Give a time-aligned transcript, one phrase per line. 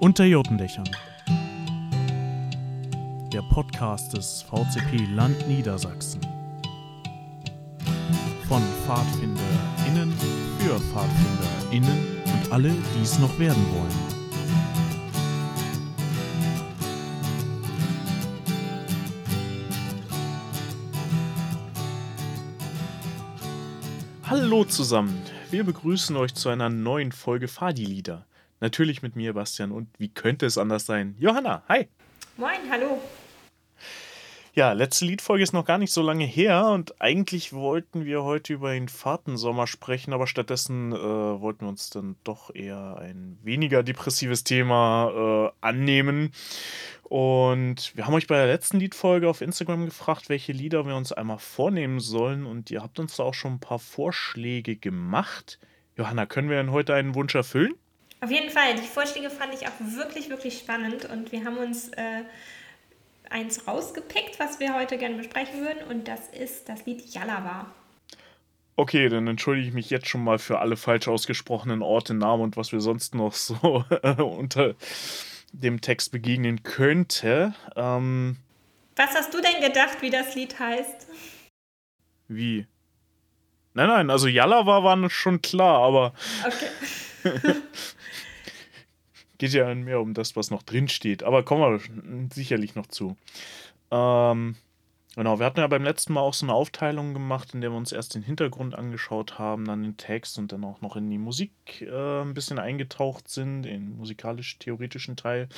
[0.00, 0.88] Unter Jotendächern.
[3.30, 6.22] Der Podcast des VCP Land Niedersachsen.
[8.48, 10.10] Von PfadfinderInnen
[10.58, 14.20] für PfadfinderInnen und alle, die es noch werden wollen.
[24.22, 28.24] Hallo zusammen, wir begrüßen euch zu einer neuen Folge Fadi-Lieder.
[28.60, 31.16] Natürlich mit mir, Bastian, und wie könnte es anders sein?
[31.18, 31.88] Johanna, hi!
[32.36, 33.00] Moin, hallo!
[34.52, 38.52] Ja, letzte Liedfolge ist noch gar nicht so lange her und eigentlich wollten wir heute
[38.52, 43.82] über den Fahrtensommer sprechen, aber stattdessen äh, wollten wir uns dann doch eher ein weniger
[43.82, 46.32] depressives Thema äh, annehmen.
[47.04, 51.12] Und wir haben euch bei der letzten Liedfolge auf Instagram gefragt, welche Lieder wir uns
[51.12, 55.58] einmal vornehmen sollen und ihr habt uns da auch schon ein paar Vorschläge gemacht.
[55.96, 57.74] Johanna, können wir denn heute einen Wunsch erfüllen?
[58.20, 58.74] Auf jeden Fall.
[58.74, 62.22] Die Vorschläge fand ich auch wirklich, wirklich spannend und wir haben uns äh,
[63.30, 67.66] eins rausgepickt, was wir heute gerne besprechen würden, und das ist das Lied Yalava.
[68.76, 72.56] Okay, dann entschuldige ich mich jetzt schon mal für alle falsch ausgesprochenen Orte, Namen und
[72.56, 73.84] was wir sonst noch so
[74.18, 74.74] unter
[75.52, 77.54] dem Text begegnen könnte.
[77.76, 78.36] Ähm,
[78.96, 81.06] was hast du denn gedacht, wie das Lied heißt?
[82.28, 82.66] Wie?
[83.72, 86.12] Nein, nein, also Yalava war schon klar, aber.
[86.44, 87.56] Okay.
[89.40, 91.22] Geht ja mehr um das, was noch drin steht.
[91.22, 93.16] Aber kommen wir sicherlich noch zu.
[93.90, 94.56] Ähm,
[95.16, 97.78] genau, wir hatten ja beim letzten Mal auch so eine Aufteilung gemacht, in der wir
[97.78, 101.16] uns erst den Hintergrund angeschaut haben, dann den Text und dann auch noch in die
[101.16, 105.48] Musik äh, ein bisschen eingetaucht sind, den musikalisch-theoretischen Teil.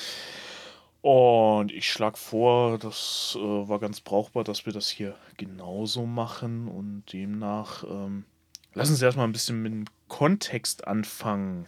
[1.01, 6.69] Und ich schlage vor, das äh, war ganz brauchbar, dass wir das hier genauso machen
[6.69, 8.27] und demnach ähm,
[8.75, 11.67] lassen Sie erstmal ein bisschen mit dem Kontext anfangen.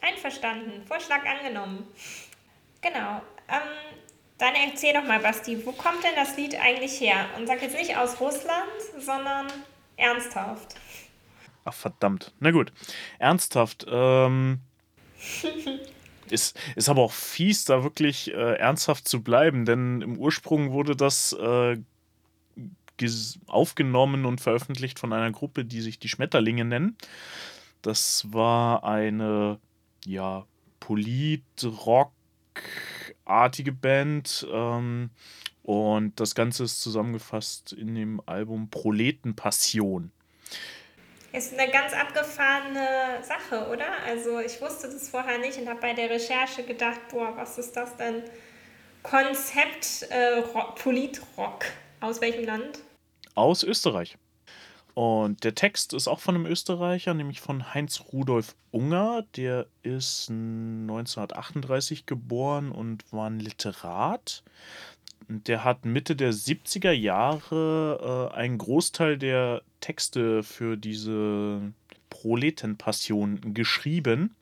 [0.00, 0.84] Einverstanden.
[0.86, 1.86] Vorschlag angenommen.
[2.80, 3.22] Genau.
[3.48, 4.04] Ähm,
[4.38, 7.26] dann erzähl doch mal, Basti, wo kommt denn das Lied eigentlich her?
[7.36, 9.48] Und sag jetzt nicht aus Russland, sondern
[9.96, 10.76] ernsthaft.
[11.64, 12.32] Ach, verdammt.
[12.38, 12.72] Na gut.
[13.18, 13.84] Ernsthaft.
[13.90, 14.60] Ähm,
[16.30, 20.94] ist, ist aber auch fies, da wirklich äh, ernsthaft zu bleiben, denn im Ursprung wurde
[20.94, 21.76] das äh,
[23.46, 26.96] aufgenommen und veröffentlicht von einer Gruppe, die sich die Schmetterlinge nennen.
[27.82, 29.58] Das war eine
[30.04, 30.46] ja,
[30.80, 34.46] Polit-Rock-artige Band.
[34.50, 35.10] Ähm,
[35.62, 40.10] und das Ganze ist zusammengefasst in dem Album Proletenpassion.
[41.32, 43.86] Ist eine ganz abgefahrene Sache, oder?
[44.06, 47.76] Also ich wusste das vorher nicht und habe bei der Recherche gedacht, boah, was ist
[47.76, 48.22] das denn?
[49.02, 50.42] Konzept äh,
[50.82, 51.66] Politrock.
[52.00, 52.80] Aus welchem Land?
[53.34, 54.16] Aus Österreich.
[54.98, 59.24] Und der Text ist auch von einem Österreicher, nämlich von Heinz Rudolf Unger.
[59.36, 64.42] Der ist 1938 geboren und war ein Literat.
[65.28, 71.72] Der hat Mitte der 70er Jahre äh, einen Großteil der Texte für diese
[72.10, 74.34] Proletenpassion geschrieben.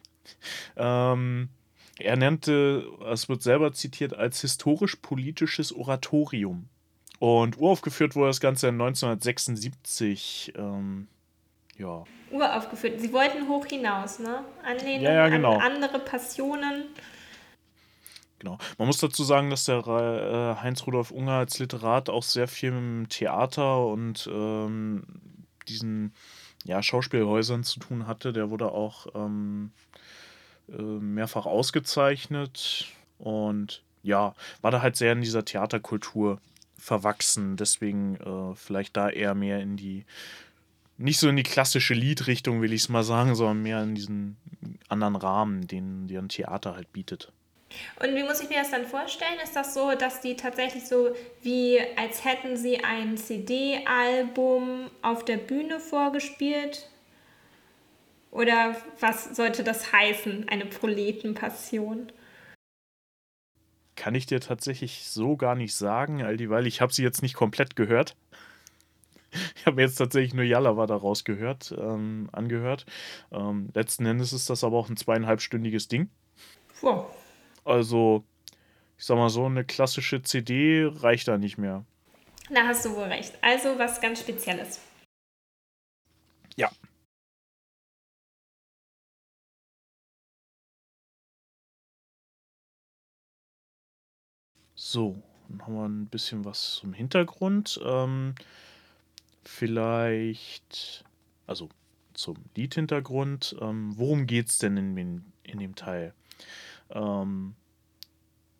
[0.78, 1.50] Ähm,
[1.98, 6.70] er nannte, es wird selber zitiert, als historisch-politisches Oratorium.
[7.18, 10.52] Und uraufgeführt wurde das Ganze 1976.
[10.56, 11.08] Ähm,
[11.78, 12.04] ja.
[12.30, 13.00] Uraufgeführt.
[13.00, 14.44] Sie wollten hoch hinaus, ne?
[14.64, 15.54] Anlehnung ja, ja, genau.
[15.54, 16.86] an andere Passionen.
[18.38, 18.58] Genau.
[18.78, 22.70] Man muss dazu sagen, dass der äh, Heinz Rudolf Unger als Literat auch sehr viel
[22.70, 25.04] mit Theater und ähm,
[25.68, 26.12] diesen
[26.64, 28.32] ja, Schauspielhäusern zu tun hatte.
[28.32, 29.72] Der wurde auch ähm,
[30.68, 32.86] äh, mehrfach ausgezeichnet
[33.18, 36.38] und ja, war da halt sehr in dieser Theaterkultur
[36.78, 37.56] verwachsen.
[37.56, 40.04] Deswegen äh, vielleicht da eher mehr in die,
[40.98, 44.36] nicht so in die klassische Liedrichtung, will ich es mal sagen, sondern mehr in diesen
[44.88, 47.32] anderen Rahmen, den, den ein Theater halt bietet.
[48.00, 49.38] Und wie muss ich mir das dann vorstellen?
[49.42, 55.36] Ist das so, dass die tatsächlich so wie als hätten sie ein CD-Album auf der
[55.36, 56.88] Bühne vorgespielt?
[58.30, 62.12] Oder was sollte das heißen, eine Proletenpassion?
[63.96, 67.34] Kann ich dir tatsächlich so gar nicht sagen, Aldi, weil ich habe sie jetzt nicht
[67.34, 68.16] komplett gehört.
[69.56, 72.86] Ich habe jetzt tatsächlich nur Yalava daraus gehört, ähm, angehört.
[73.32, 76.08] Ähm, letzten Endes ist das aber auch ein zweieinhalbstündiges Ding.
[76.80, 77.06] Wow.
[77.64, 78.24] Also,
[78.96, 81.84] ich sag mal so, eine klassische CD reicht da nicht mehr.
[82.50, 83.36] Da hast du wohl recht.
[83.42, 84.80] Also was ganz Spezielles.
[94.88, 97.80] So, dann haben wir ein bisschen was zum Hintergrund.
[97.84, 98.36] Ähm,
[99.42, 101.04] vielleicht,
[101.48, 101.70] also
[102.14, 103.56] zum Liedhintergrund.
[103.60, 106.14] Ähm, worum geht es denn in, in, dem Teil?
[106.90, 107.56] Ähm,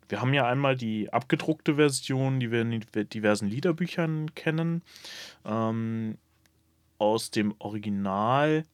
[0.08, 4.82] wir haben ja einmal die abgedruckte Version, die wir in diversen Liederbüchern kennen.
[5.44, 6.18] Ähm,
[6.98, 8.64] aus dem Original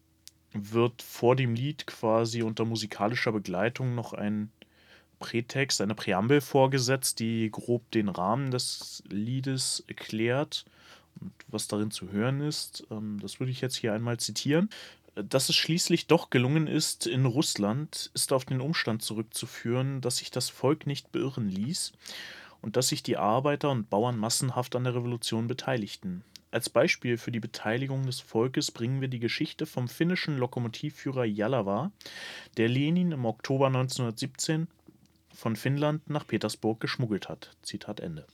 [0.54, 4.50] wird vor dem Lied quasi unter musikalischer Begleitung noch ein
[5.22, 10.64] Prätext, eine Präambel vorgesetzt, die grob den Rahmen des Liedes erklärt
[11.20, 12.84] und was darin zu hören ist.
[12.90, 14.68] Ähm, das würde ich jetzt hier einmal zitieren.
[15.14, 20.30] Dass es schließlich doch gelungen ist in Russland, ist auf den Umstand zurückzuführen, dass sich
[20.30, 21.92] das Volk nicht beirren ließ
[22.62, 26.24] und dass sich die Arbeiter und Bauern massenhaft an der Revolution beteiligten.
[26.50, 31.92] Als Beispiel für die Beteiligung des Volkes bringen wir die Geschichte vom finnischen Lokomotivführer Jalawa,
[32.58, 34.68] der Lenin im Oktober 1917
[35.42, 37.50] von Finnland nach Petersburg geschmuggelt hat.
[37.62, 38.24] Zitat Ende.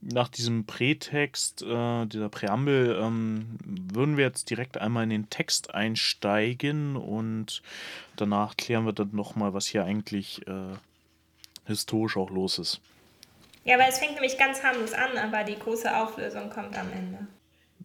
[0.00, 5.74] Nach diesem Prätext, äh, dieser Präambel, ähm, würden wir jetzt direkt einmal in den Text
[5.74, 7.60] einsteigen und
[8.16, 10.76] danach klären wir dann nochmal, was hier eigentlich äh,
[11.66, 12.80] historisch auch los ist.
[13.64, 17.26] Ja, weil es fängt nämlich ganz harmlos an, aber die große Auflösung kommt am Ende.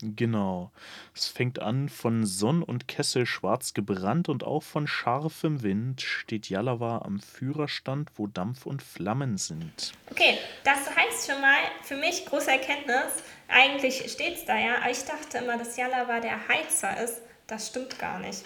[0.02, 0.72] Genau.
[1.14, 6.50] Es fängt an von Sonn und Kessel schwarz gebrannt und auch von scharfem Wind steht
[6.50, 9.94] Jalawa am Führerstand, wo Dampf und Flammen sind.
[10.12, 13.24] Okay, das heißt schon mal für mich große Erkenntnis.
[13.48, 17.22] Eigentlich steht es da ja, aber ich dachte immer, dass Jalawa der Heizer ist.
[17.48, 18.44] Das stimmt gar nicht.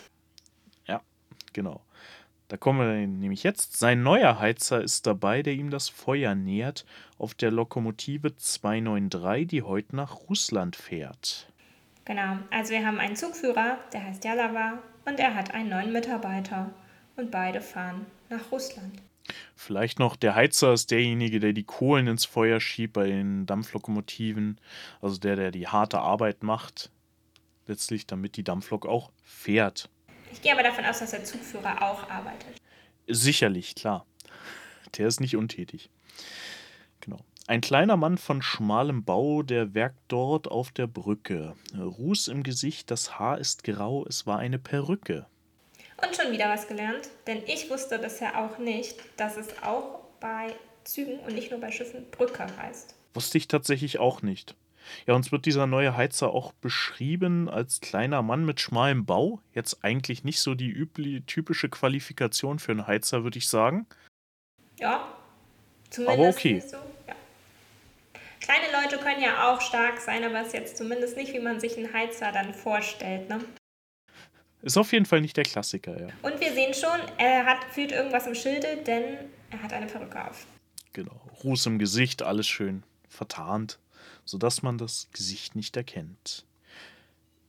[0.86, 1.02] Ja,
[1.54, 1.82] genau.
[2.50, 3.78] Da kommen wir nämlich jetzt.
[3.78, 6.84] Sein neuer Heizer ist dabei, der ihm das Feuer nähert,
[7.20, 11.48] auf der Lokomotive 293, die heute nach Russland fährt.
[12.06, 16.72] Genau, also wir haben einen Zugführer, der heißt Jalawa, und er hat einen neuen Mitarbeiter.
[17.16, 19.00] Und beide fahren nach Russland.
[19.56, 24.60] Vielleicht noch, der Heizer ist derjenige, der die Kohlen ins Feuer schiebt bei den Dampflokomotiven.
[25.02, 26.90] Also der, der die harte Arbeit macht,
[27.68, 29.88] letztlich, damit die Dampflok auch fährt.
[30.32, 32.56] Ich gehe aber davon aus, dass der Zugführer auch arbeitet.
[33.08, 34.06] Sicherlich, klar.
[34.98, 35.90] Der ist nicht untätig.
[37.02, 37.20] Genau.
[37.48, 41.56] Ein kleiner Mann von schmalem Bau, der werkt dort auf der Brücke.
[41.76, 45.26] Ruß im Gesicht, das Haar ist grau, es war eine Perücke.
[46.02, 50.54] Und schon wieder was gelernt, denn ich wusste bisher auch nicht, dass es auch bei
[50.84, 52.96] Zügen und nicht nur bei Schiffen Brücke heißt.
[53.14, 54.56] Wusste ich tatsächlich auch nicht.
[55.06, 59.42] Ja, uns wird dieser neue Heizer auch beschrieben als kleiner Mann mit schmalem Bau.
[59.54, 63.88] Jetzt eigentlich nicht so die übliche, typische Qualifikation für einen Heizer, würde ich sagen.
[64.78, 65.08] Ja,
[65.90, 66.60] zumindest aber okay.
[66.60, 66.78] so.
[67.08, 67.16] Ja.
[68.40, 71.60] Kleine Leute können ja auch stark sein, aber es ist jetzt zumindest nicht, wie man
[71.60, 73.30] sich einen Heizer dann vorstellt.
[73.30, 73.40] Ne?
[74.62, 76.08] Ist auf jeden Fall nicht der Klassiker, ja.
[76.22, 79.18] Und wir sehen schon, er hat, fühlt irgendwas im Schilde, denn
[79.52, 80.46] er hat eine Perücke auf.
[80.94, 81.22] Genau.
[81.44, 83.80] Ruß im Gesicht, alles schön vertarnt
[84.26, 86.46] sodass man das Gesicht nicht erkennt.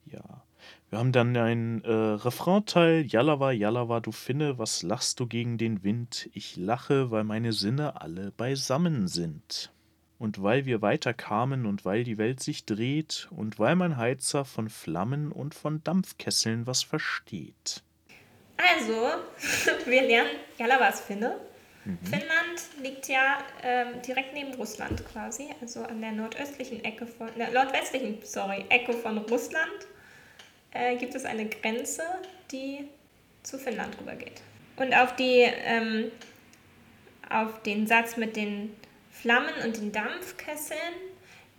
[0.06, 0.42] Ja.
[0.90, 3.06] Wir haben dann ein äh, Refrainteil.
[3.06, 6.28] Jalawa, Jalawa, du Finne, was lachst du gegen den Wind?
[6.34, 9.72] Ich lache, weil meine Sinne alle beisammen sind.
[10.18, 14.44] Und weil wir weiter kamen und weil die Welt sich dreht und weil mein Heizer
[14.44, 17.82] von Flammen und von Dampfkesseln was versteht.
[18.56, 19.08] Also,
[19.86, 21.36] wir lernen Jalawas Finne
[21.84, 21.98] Mhm.
[22.04, 27.50] Finnland liegt ja ähm, direkt neben Russland quasi, also an der nordöstlichen Ecke von, der
[27.50, 29.86] nordwestlichen, sorry, Ecke von Russland
[30.72, 32.02] äh, gibt es eine Grenze,
[32.52, 32.88] die
[33.42, 34.42] zu Finnland rübergeht.
[34.76, 36.10] Und auf die, ähm,
[37.28, 38.74] auf den Satz mit den
[39.10, 41.09] Flammen und den Dampfkesseln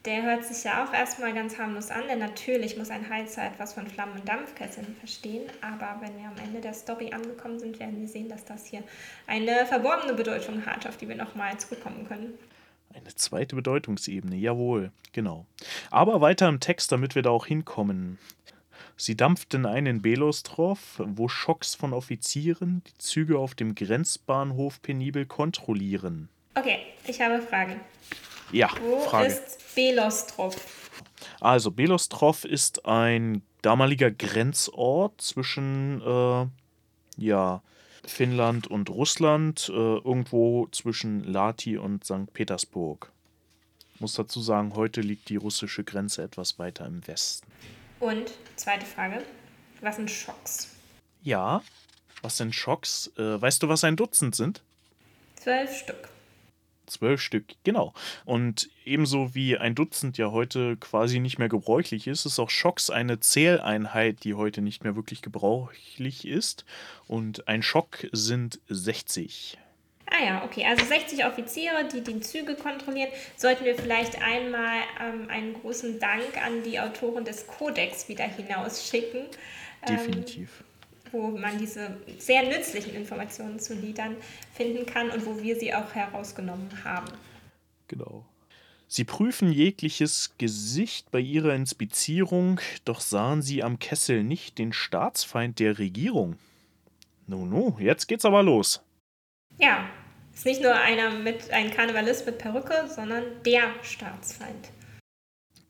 [0.05, 3.73] der hört sich ja auch erstmal ganz harmlos an, denn natürlich muss ein Heizer etwas
[3.73, 5.43] von Flammen- und Dampfkesseln verstehen.
[5.61, 8.83] Aber wenn wir am Ende der Story angekommen sind, werden wir sehen, dass das hier
[9.27, 12.33] eine verborgene Bedeutung hat, auf die wir nochmal zurückkommen können.
[12.93, 15.45] Eine zweite Bedeutungsebene, jawohl, genau.
[15.91, 18.17] Aber weiter im Text, damit wir da auch hinkommen.
[18.97, 25.25] Sie dampften ein in Belostrov, wo Schocks von Offizieren die Züge auf dem Grenzbahnhof penibel
[25.25, 26.27] kontrollieren.
[26.55, 27.79] Okay, ich habe Fragen.
[28.51, 29.27] Ja, Wo Frage.
[29.27, 30.55] ist Belostrov?
[31.39, 36.47] Also, Belostrov ist ein damaliger Grenzort zwischen äh,
[37.17, 37.61] ja,
[38.05, 42.33] Finnland und Russland, äh, irgendwo zwischen Lati und St.
[42.33, 43.11] Petersburg.
[43.95, 47.47] Ich muss dazu sagen, heute liegt die russische Grenze etwas weiter im Westen.
[47.99, 49.23] Und zweite Frage:
[49.81, 50.75] Was sind Schocks?
[51.21, 51.61] Ja,
[52.23, 53.11] was sind Schocks?
[53.17, 54.61] Äh, weißt du, was ein Dutzend sind?
[55.35, 56.09] Zwölf Stück.
[56.87, 57.93] Zwölf Stück, genau.
[58.25, 62.89] Und ebenso wie ein Dutzend ja heute quasi nicht mehr gebräuchlich ist, ist auch Schocks
[62.89, 66.65] eine Zähleinheit, die heute nicht mehr wirklich gebräuchlich ist.
[67.07, 69.57] Und ein Schock sind 60.
[70.11, 70.65] Ah ja, okay.
[70.65, 73.09] Also 60 Offiziere, die die Züge kontrollieren.
[73.37, 79.21] Sollten wir vielleicht einmal ähm, einen großen Dank an die Autoren des Kodex wieder hinausschicken.
[79.87, 80.59] Ähm, Definitiv.
[80.59, 80.70] Ähm,
[81.11, 84.15] wo man diese sehr nützlichen Informationen zu Liedern
[84.53, 87.11] finden kann und wo wir sie auch herausgenommen haben.
[87.87, 88.25] Genau.
[88.87, 95.59] Sie prüfen jegliches Gesicht bei ihrer Inspizierung, doch sahen sie am Kessel nicht den Staatsfeind
[95.59, 96.35] der Regierung.
[97.25, 98.83] Nun, nu, jetzt geht's aber los.
[99.57, 99.89] Ja,
[100.33, 104.71] ist nicht nur einer mit ein Karnevalist mit Perücke, sondern der Staatsfeind.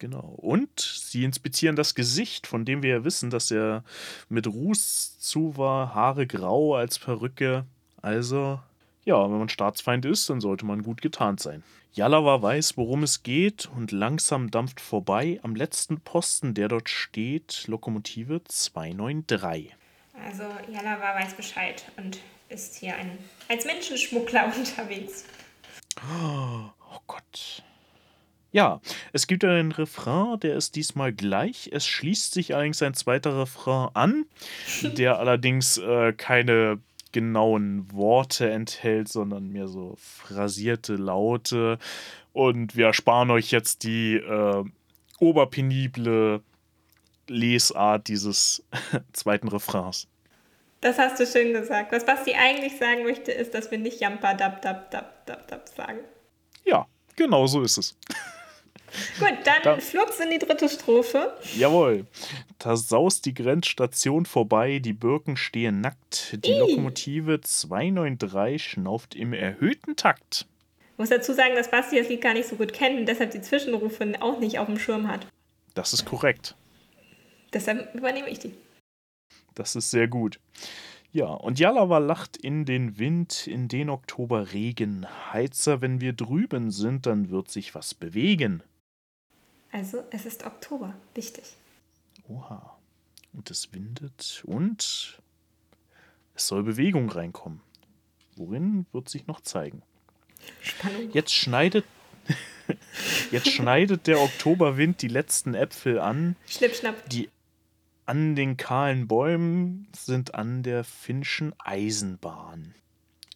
[0.02, 0.34] Genau.
[0.38, 3.84] Und sie inspizieren das Gesicht, von dem wir ja wissen, dass er
[4.30, 7.66] mit Ruß zu war, Haare grau als Perücke.
[8.02, 8.60] Also,
[9.06, 11.62] ja, wenn man Staatsfeind ist, dann sollte man gut getarnt sein.
[11.94, 17.66] Jalawa weiß, worum es geht und langsam dampft vorbei am letzten Posten, der dort steht,
[17.68, 19.76] Lokomotive 293.
[20.26, 22.18] Also Jalawa weiß Bescheid und
[22.50, 25.26] ist hier ein, als Menschenschmuggler unterwegs.
[26.10, 27.62] Oh Gott.
[28.52, 28.82] Ja,
[29.14, 31.70] es gibt einen Refrain, der ist diesmal gleich.
[31.72, 34.26] Es schließt sich allerdings ein zweiter Refrain an,
[34.82, 36.80] der allerdings äh, keine
[37.12, 41.78] genauen Worte enthält, sondern mehr so phrasierte Laute.
[42.34, 44.64] Und wir ersparen euch jetzt die äh,
[45.20, 46.42] oberpenible
[47.28, 48.64] Lesart dieses
[49.14, 50.08] zweiten Refrains.
[50.82, 51.92] Das hast du schön gesagt.
[51.92, 55.70] Was Basti eigentlich sagen möchte, ist, dass wir nicht Jampa dab dab dab dab dab
[55.70, 56.00] sagen.
[56.66, 57.96] Ja, genau so ist es.
[59.20, 61.34] Gut, dann da, flugs in die dritte Strophe.
[61.56, 62.06] Jawohl.
[62.60, 66.38] Da saust die Grenzstation vorbei, die Birken stehen nackt.
[66.46, 66.60] Die Ii.
[66.60, 70.46] Lokomotive 293 schnauft im erhöhten Takt.
[70.94, 73.32] Ich muss dazu sagen, dass Basti das Lied gar nicht so gut kennt und deshalb
[73.32, 75.26] die Zwischenrufe auch nicht auf dem Schirm hat.
[75.74, 76.56] Das ist korrekt.
[77.54, 78.54] Deshalb übernehme ich die.
[79.56, 80.40] Das ist sehr gut.
[81.14, 85.06] Ja, und Jalawa lacht in den Wind, in den Oktoberregen.
[85.34, 88.64] Heizer, wenn wir drüben sind, dann wird sich was bewegen.
[89.72, 91.44] Also es ist Oktober, wichtig.
[92.28, 92.78] Oha.
[93.34, 95.22] Und es windet und
[96.36, 97.62] es soll Bewegung reinkommen.
[98.36, 99.82] Worin wird sich noch zeigen.
[100.62, 101.12] Spannung.
[101.14, 101.86] Jetzt schneidet
[103.32, 106.36] Jetzt schneidet der Oktoberwind die letzten Äpfel an.
[106.48, 107.10] Schnipp, schnapp.
[107.10, 107.30] Die
[108.06, 112.76] an den kahlen Bäumen sind an der finnischen Eisenbahn.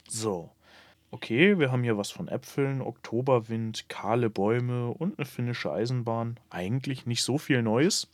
[0.07, 0.51] So.
[1.15, 6.37] Okay, wir haben hier was von Äpfeln, Oktoberwind, kahle Bäume und eine finnische Eisenbahn.
[6.49, 8.09] Eigentlich nicht so viel Neues.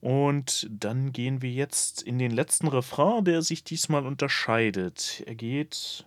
[0.00, 5.24] Und dann gehen wir jetzt in den letzten Refrain, der sich diesmal unterscheidet.
[5.26, 6.06] Er geht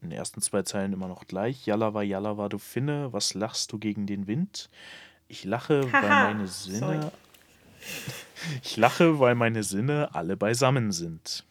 [0.00, 1.66] in den ersten zwei Zeilen immer noch gleich.
[1.66, 4.70] Jalawa, Jalawa, du Finne, was lachst du gegen den Wind?
[5.26, 7.10] Ich lache, weil meine Sinne.
[8.62, 11.44] Ich lache, weil meine Sinne alle beisammen sind.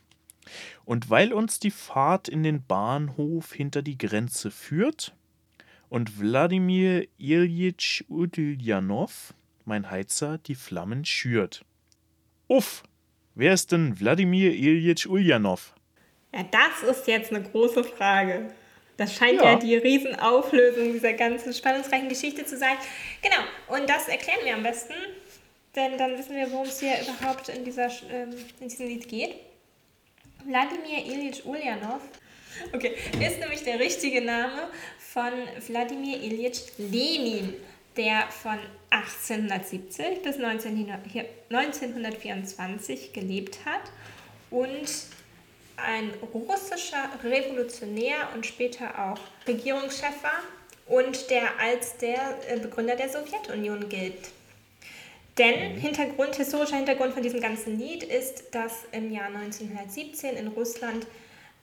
[0.86, 5.16] Und weil uns die Fahrt in den Bahnhof hinter die Grenze führt
[5.90, 9.34] und Wladimir Iljitsch Udiljanov,
[9.66, 11.66] mein Heizer, die Flammen schürt.
[12.48, 12.84] Uff,
[13.36, 15.74] wer ist denn Wladimir Iljitsch Ulyanov?
[16.34, 18.54] Ja, das ist jetzt eine große Frage.
[18.98, 19.52] Das scheint ja.
[19.52, 22.78] ja die Riesenauflösung dieser ganzen spannungsreichen Geschichte zu sein.
[23.22, 24.94] Genau, und das erklären wir am besten,
[25.76, 29.36] denn dann wissen wir, worum es hier überhaupt in, dieser, ähm, in diesem Lied geht.
[30.46, 32.02] Wladimir Ilyich Ulyanov
[32.74, 35.32] okay, ist nämlich der richtige Name von
[35.68, 37.56] Wladimir Ilyich Lenin,
[37.96, 43.90] der von 1870 bis 1924 gelebt hat
[44.50, 44.90] und
[45.78, 50.42] ein russischer Revolutionär und später auch Regierungschef war
[50.88, 54.32] und der als der äh, Begründer der Sowjetunion gilt.
[55.38, 55.80] Denn mhm.
[55.80, 61.06] Hintergrund, historischer Hintergrund von diesem ganzen Lied ist, dass im Jahr 1917 in Russland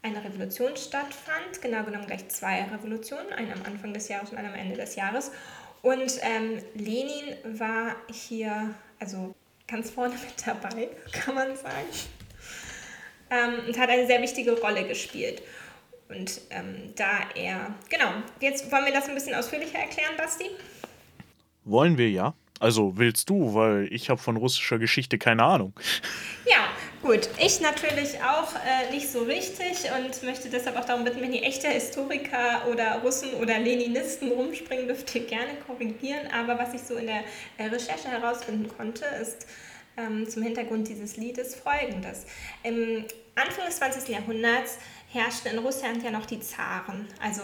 [0.03, 4.49] eine Revolution stattfand, genau genommen gleich zwei Revolutionen, eine am Anfang des Jahres und eine
[4.49, 5.33] am Ende des Jahres.
[5.83, 9.35] Und ähm, Lenin war hier, also
[9.67, 11.89] ganz vorne mit dabei, kann man sagen,
[13.31, 15.43] ähm, und hat eine sehr wichtige Rolle gespielt.
[16.09, 20.51] Und ähm, da er, genau, jetzt wollen wir das ein bisschen ausführlicher erklären, Basti?
[21.65, 22.35] Wollen wir ja.
[22.61, 25.73] Also willst du, weil ich habe von russischer Geschichte keine Ahnung.
[26.47, 26.69] Ja,
[27.03, 27.29] gut.
[27.39, 31.43] Ich natürlich auch äh, nicht so richtig und möchte deshalb auch darum bitten, wenn ihr
[31.43, 36.29] echte Historiker oder Russen oder Leninisten rumspringen, dürft ihr gerne korrigieren.
[36.33, 37.25] Aber was ich so in der
[37.59, 39.47] äh, Recherche herausfinden konnte, ist
[39.97, 42.27] ähm, zum Hintergrund dieses Liedes folgendes.
[42.63, 44.09] Im Anfang des 20.
[44.09, 44.79] Jahrhunderts
[45.13, 47.43] herrschten in Russland ja noch die Zaren, also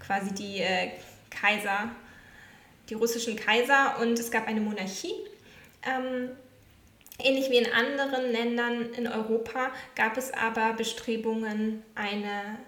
[0.00, 0.92] quasi die äh,
[1.30, 1.90] Kaiser
[2.88, 5.14] die russischen Kaiser und es gab eine Monarchie.
[5.82, 6.30] Ähm,
[7.18, 12.58] ähnlich wie in anderen Ländern in Europa gab es aber Bestrebungen, eine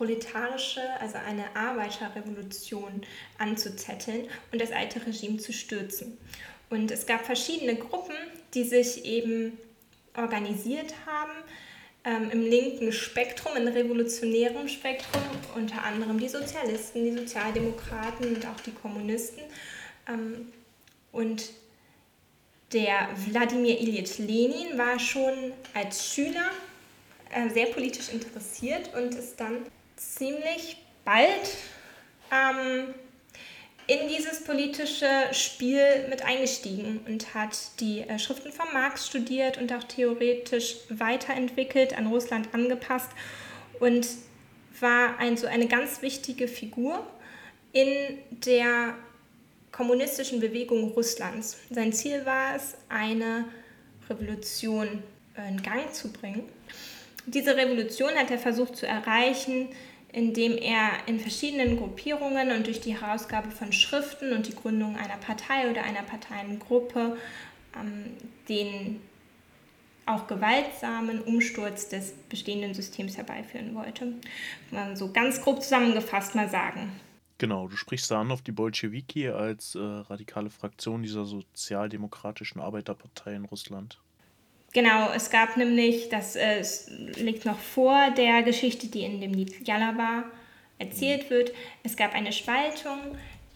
[0.00, 3.02] proletarische, also eine Arbeiterrevolution
[3.38, 6.16] anzuzetteln und das alte Regime zu stürzen.
[6.70, 8.16] Und es gab verschiedene Gruppen,
[8.54, 9.58] die sich eben
[10.16, 11.32] organisiert haben.
[12.02, 15.22] Ähm, Im linken Spektrum, im revolutionären Spektrum,
[15.54, 19.42] unter anderem die Sozialisten, die Sozialdemokraten und auch die Kommunisten.
[20.08, 20.50] Ähm,
[21.12, 21.50] und
[22.72, 26.50] der Wladimir Ilyich Lenin war schon als Schüler
[27.30, 29.58] äh, sehr politisch interessiert und ist dann
[29.96, 31.56] ziemlich bald
[32.32, 32.94] ähm,
[33.86, 39.72] in dieses politische Spiel mit eingestiegen und hat die äh, Schriften von Marx studiert und
[39.72, 43.10] auch theoretisch weiterentwickelt, an Russland angepasst
[43.80, 44.06] und
[44.80, 47.06] war ein, so eine ganz wichtige Figur
[47.72, 48.94] in der
[49.72, 51.56] kommunistischen Bewegung Russlands.
[51.70, 53.46] Sein Ziel war es, eine
[54.08, 55.02] Revolution
[55.48, 56.48] in Gang zu bringen.
[57.26, 59.68] Diese Revolution hat er versucht zu erreichen,
[60.12, 65.16] indem er in verschiedenen Gruppierungen und durch die Herausgabe von Schriften und die Gründung einer
[65.16, 67.16] Partei oder einer Parteiengruppe
[67.76, 68.16] ähm,
[68.48, 69.00] den
[70.06, 74.14] auch gewaltsamen Umsturz des bestehenden Systems herbeiführen wollte.
[74.70, 76.92] Man so ganz grob zusammengefasst mal sagen.
[77.38, 83.34] Genau, du sprichst da an auf die Bolschewiki als äh, radikale Fraktion dieser sozialdemokratischen Arbeiterpartei
[83.34, 83.98] in Russland.
[84.72, 86.62] Genau, es gab nämlich, das äh,
[87.16, 90.24] liegt noch vor der Geschichte, die in dem Lied Jalaba
[90.78, 92.98] erzählt wird, es gab eine Spaltung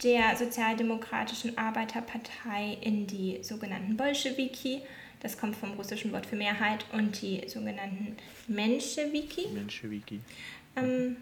[0.02, 4.82] der Sozialdemokratischen Arbeiterpartei in die sogenannten Bolschewiki,
[5.20, 8.16] das kommt vom russischen Wort für Mehrheit, und die sogenannten
[8.48, 9.48] Menschewiki.
[9.54, 10.20] Menschewiki.
[10.76, 11.16] Ähm,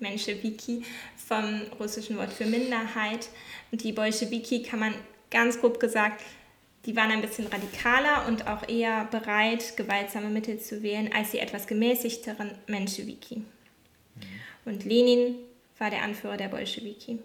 [0.00, 0.82] Menschewiki
[1.16, 3.28] vom russischen Wort für Minderheit.
[3.70, 4.94] Und die Bolschewiki kann man
[5.30, 6.22] ganz grob gesagt
[6.86, 11.38] die waren ein bisschen radikaler und auch eher bereit, gewaltsame Mittel zu wählen, als die
[11.38, 13.36] etwas gemäßigteren Menschewiki.
[13.36, 13.44] Mhm.
[14.64, 15.34] Und Lenin
[15.78, 17.18] war der Anführer der Bolschewiki.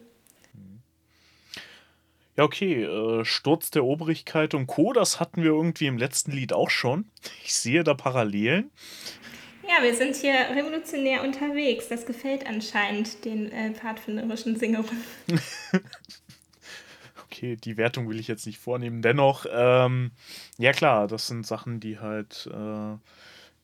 [2.35, 6.51] Ja, okay, äh, Sturz der Obrigkeit und Co., das hatten wir irgendwie im letzten Lied
[6.51, 7.05] auch schon.
[7.43, 8.71] Ich sehe da Parallelen.
[9.67, 11.87] Ja, wir sind hier revolutionär unterwegs.
[11.89, 14.85] Das gefällt anscheinend den äh, pfadfinderischen Singern.
[17.43, 19.01] okay, die Wertung will ich jetzt nicht vornehmen.
[19.01, 20.11] Dennoch, ähm,
[20.57, 22.97] ja klar, das sind Sachen, die halt äh,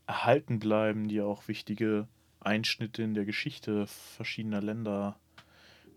[0.07, 2.07] erhalten bleiben, die auch wichtige
[2.41, 5.17] Einschnitte in der Geschichte verschiedener Länder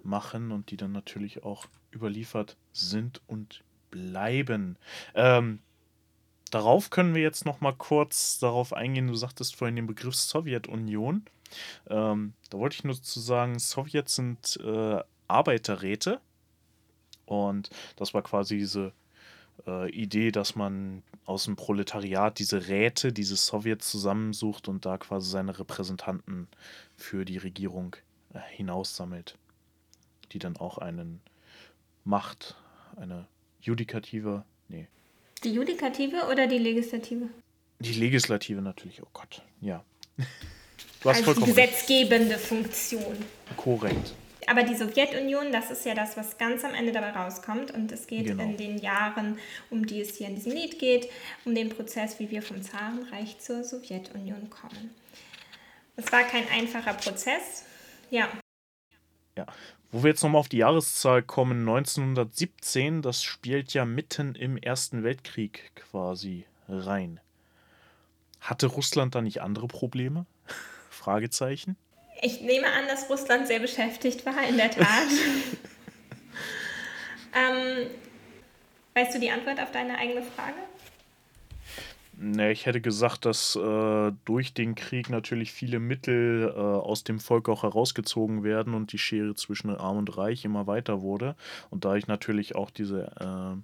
[0.02, 4.76] machen und die dann natürlich auch überliefert sind und bleiben.
[5.14, 5.60] Ähm,
[6.50, 9.06] darauf können wir jetzt noch mal kurz darauf eingehen.
[9.06, 11.24] Du sagtest vorhin den Begriff Sowjetunion.
[11.88, 16.20] Ähm, da wollte ich nur zu sagen, Sowjets sind äh, Arbeiterräte
[17.32, 18.92] und das war quasi diese
[19.66, 25.30] äh, Idee, dass man aus dem Proletariat diese Räte, diese Sowjets zusammensucht und da quasi
[25.30, 26.48] seine Repräsentanten
[26.96, 27.96] für die Regierung
[28.34, 29.38] äh, hinaussammelt,
[30.32, 31.20] die dann auch einen
[32.04, 32.56] Macht,
[32.96, 33.26] eine
[33.60, 34.88] Judikative, nee.
[35.44, 37.28] Die Judikative oder die Legislative?
[37.78, 39.84] Die Legislative natürlich, oh Gott, ja.
[41.00, 43.16] Du hast also die gesetzgebende Funktion.
[43.56, 44.14] Korrekt
[44.48, 47.70] aber die Sowjetunion, das ist ja das, was ganz am Ende dabei rauskommt.
[47.70, 48.42] Und es geht genau.
[48.42, 49.38] in den Jahren,
[49.70, 51.08] um die es hier in diesem Lied geht,
[51.44, 54.90] um den Prozess, wie wir vom Zarenreich zur Sowjetunion kommen.
[55.96, 57.64] Es war kein einfacher Prozess.
[58.10, 58.28] Ja.
[59.36, 59.46] Ja.
[59.90, 65.02] Wo wir jetzt nochmal auf die Jahreszahl kommen, 1917, das spielt ja mitten im Ersten
[65.02, 67.20] Weltkrieg quasi rein.
[68.40, 70.24] Hatte Russland da nicht andere Probleme?
[70.90, 71.76] Fragezeichen.
[72.24, 74.86] Ich nehme an, dass Russland sehr beschäftigt war, in der Tat.
[77.34, 77.88] ähm,
[78.94, 80.54] weißt du die Antwort auf deine eigene Frage?
[82.16, 87.18] Ne, ich hätte gesagt, dass äh, durch den Krieg natürlich viele Mittel äh, aus dem
[87.18, 91.34] Volk auch herausgezogen werden und die Schere zwischen Arm und Reich immer weiter wurde.
[91.70, 93.56] Und da ich natürlich auch diese äh,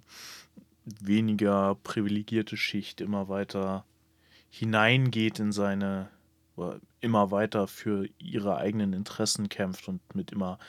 [1.01, 3.85] weniger privilegierte Schicht immer weiter
[4.49, 6.09] hineingeht in seine
[7.01, 10.59] immer weiter für ihre eigenen Interessen kämpft und mit immer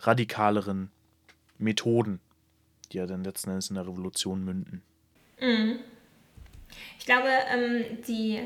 [0.00, 0.90] radikaleren
[1.58, 2.20] Methoden,
[2.92, 4.82] die ja dann letzten Endes in der Revolution münden.
[5.40, 5.78] Mhm.
[6.98, 8.42] Ich glaube, ähm, die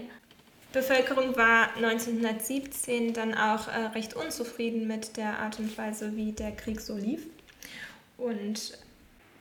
[0.72, 6.52] Bevölkerung war 1917 dann auch äh, recht unzufrieden mit der Art und Weise, wie der
[6.52, 7.26] Krieg so lief.
[8.16, 8.78] Und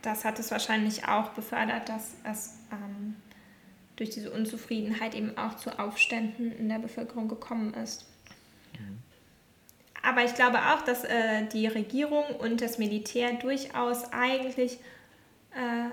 [0.01, 3.15] das hat es wahrscheinlich auch befördert, dass es ähm,
[3.99, 8.05] durch diese Unzufriedenheit eben auch zu Aufständen in der Bevölkerung gekommen ist.
[8.73, 8.99] Mhm.
[10.01, 14.79] Aber ich glaube auch, dass äh, die Regierung und das Militär durchaus eigentlich
[15.51, 15.89] äh,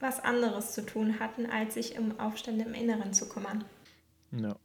[0.00, 3.64] was anderes zu tun hatten, als sich um Aufstände im Inneren zu kümmern.
[4.32, 4.56] Ja.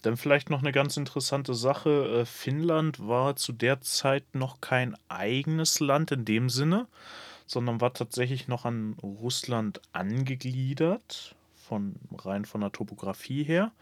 [0.00, 2.20] Dann vielleicht noch eine ganz interessante Sache.
[2.22, 6.86] Äh, Finnland war zu der Zeit noch kein eigenes Land in dem Sinne,
[7.46, 11.34] sondern war tatsächlich noch an Russland angegliedert
[11.66, 13.72] von rein von der Topografie her.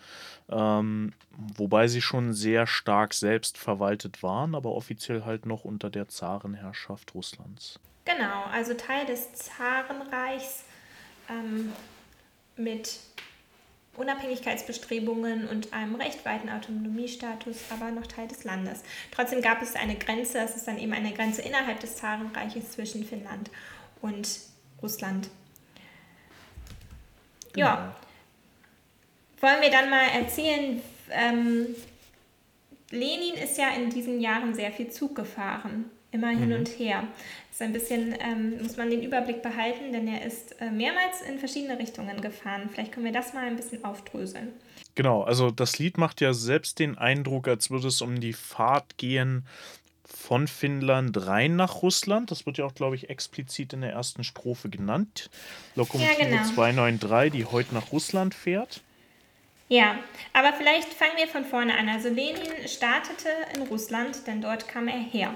[0.48, 6.08] Ähm, wobei sie schon sehr stark selbst verwaltet waren, aber offiziell halt noch unter der
[6.08, 7.78] Zarenherrschaft Russlands.
[8.04, 10.64] Genau, also Teil des Zarenreichs
[11.28, 11.72] ähm,
[12.56, 13.00] mit
[13.96, 18.82] Unabhängigkeitsbestrebungen und einem recht weiten Autonomiestatus, aber noch Teil des Landes.
[19.10, 23.04] Trotzdem gab es eine Grenze, es ist dann eben eine Grenze innerhalb des Zarenreiches zwischen
[23.04, 23.50] Finnland
[24.02, 24.40] und
[24.82, 25.28] Russland.
[27.52, 27.66] Genau.
[27.66, 27.96] Ja.
[29.40, 31.66] Wollen wir dann mal erzählen, ähm,
[32.90, 36.56] Lenin ist ja in diesen Jahren sehr viel Zug gefahren, immer hin mhm.
[36.56, 37.04] und her.
[37.54, 41.38] Ist ein bisschen, ähm, muss man den Überblick behalten, denn er ist äh, mehrmals in
[41.38, 42.68] verschiedene Richtungen gefahren.
[42.72, 44.48] Vielleicht können wir das mal ein bisschen aufdröseln.
[44.96, 48.98] Genau, also das Lied macht ja selbst den Eindruck, als würde es um die Fahrt
[48.98, 49.46] gehen
[50.04, 52.32] von Finnland rein nach Russland.
[52.32, 55.30] Das wird ja auch, glaube ich, explizit in der ersten Strophe genannt.
[55.76, 56.42] Lokomotive ja, genau.
[56.54, 58.80] 293, die heute nach Russland fährt.
[59.68, 60.00] Ja,
[60.32, 61.88] aber vielleicht fangen wir von vorne an.
[61.88, 65.32] Also Lenin startete in Russland, denn dort kam er her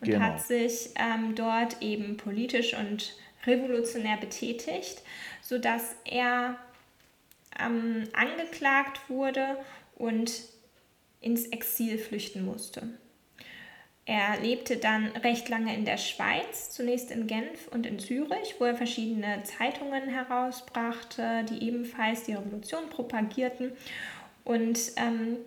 [0.00, 0.20] und genau.
[0.20, 3.14] hat sich ähm, dort eben politisch und
[3.46, 5.02] revolutionär betätigt,
[5.42, 6.56] sodass er
[7.60, 9.58] ähm, angeklagt wurde
[9.96, 10.32] und
[11.20, 12.88] ins Exil flüchten musste.
[14.06, 18.64] Er lebte dann recht lange in der Schweiz, zunächst in Genf und in Zürich, wo
[18.64, 23.72] er verschiedene Zeitungen herausbrachte, die ebenfalls die Revolution propagierten.
[24.44, 25.38] Und ähm,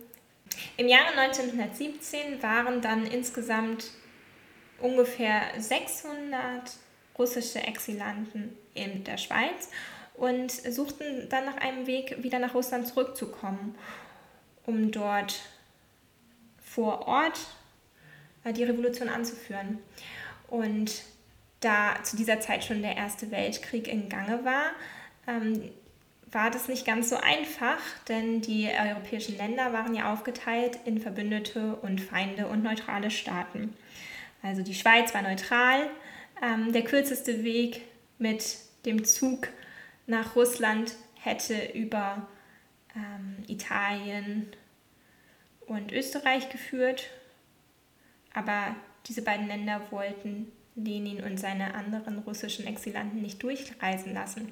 [0.78, 3.92] im Jahre 1917 waren dann insgesamt
[4.80, 6.74] ungefähr 600
[7.18, 9.70] russische Exilanten in der Schweiz
[10.14, 13.76] und suchten dann nach einem Weg, wieder nach Russland zurückzukommen,
[14.66, 15.42] um dort
[16.62, 17.40] vor Ort
[18.44, 19.80] äh, die Revolution anzuführen.
[20.48, 21.04] Und
[21.60, 24.72] da zu dieser Zeit schon der Erste Weltkrieg in Gange war,
[25.28, 25.72] ähm,
[26.32, 31.78] war das nicht ganz so einfach, denn die europäischen Länder waren ja aufgeteilt in Verbündete
[31.78, 33.74] und Feinde und neutrale Staaten.
[34.42, 35.90] Also die Schweiz war neutral.
[36.42, 37.82] Ähm, der kürzeste Weg
[38.18, 39.48] mit dem Zug
[40.06, 42.28] nach Russland hätte über
[42.96, 44.48] ähm, Italien
[45.66, 47.10] und Österreich geführt
[48.38, 48.76] aber
[49.08, 54.52] diese beiden Länder wollten Lenin und seine anderen russischen Exilanten nicht durchreisen lassen.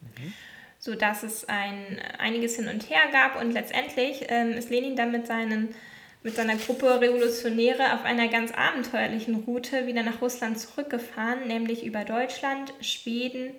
[0.00, 0.32] Mhm.
[0.78, 5.26] Sodass es ein, einiges hin und her gab und letztendlich ähm, ist Lenin dann mit,
[5.26, 5.74] seinen,
[6.22, 12.04] mit seiner Gruppe Revolutionäre auf einer ganz abenteuerlichen Route wieder nach Russland zurückgefahren, nämlich über
[12.04, 13.52] Deutschland, Schweden,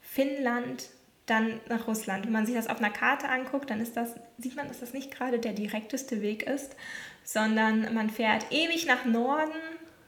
[0.00, 0.84] Finnland,
[1.26, 2.24] dann nach Russland.
[2.24, 4.92] Wenn man sich das auf einer Karte anguckt, dann ist das, sieht man, dass das
[4.92, 6.76] nicht gerade der direkteste Weg ist,
[7.24, 9.52] sondern man fährt ewig nach Norden,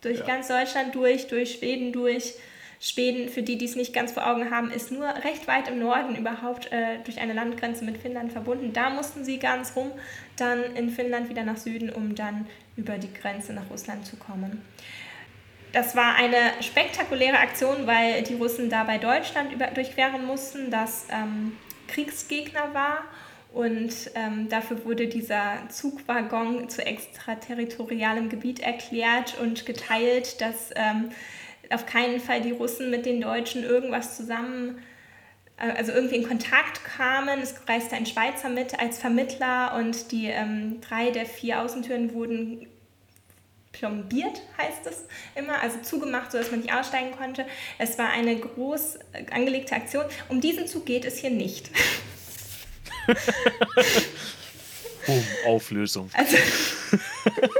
[0.01, 0.27] durch ja.
[0.27, 2.35] ganz Deutschland durch, durch Schweden durch.
[2.81, 5.81] Schweden, für die, die es nicht ganz vor Augen haben, ist nur recht weit im
[5.81, 8.73] Norden überhaupt äh, durch eine Landgrenze mit Finnland verbunden.
[8.73, 9.91] Da mussten sie ganz rum,
[10.37, 14.63] dann in Finnland wieder nach Süden, um dann über die Grenze nach Russland zu kommen.
[15.73, 21.07] Das war eine spektakuläre Aktion, weil die Russen da bei Deutschland über, durchqueren mussten, das
[21.11, 21.57] ähm,
[21.89, 23.05] Kriegsgegner war
[23.53, 31.11] und ähm, dafür wurde dieser Zugwaggon zu extraterritorialem Gebiet erklärt und geteilt, dass ähm,
[31.71, 34.79] auf keinen Fall die Russen mit den Deutschen irgendwas zusammen,
[35.59, 37.41] äh, also irgendwie in Kontakt kamen.
[37.41, 42.67] Es reiste ein Schweizer mit als Vermittler und die ähm, drei der vier Außentüren wurden
[43.73, 45.05] plombiert, heißt es
[45.35, 47.47] immer, also zugemacht, sodass man nicht aussteigen konnte.
[47.79, 48.99] Es war eine groß
[49.31, 50.05] angelegte Aktion.
[50.29, 51.71] Um diesen Zug geht es hier nicht.
[55.07, 56.11] Boom, Auflösung.
[56.13, 56.37] Also,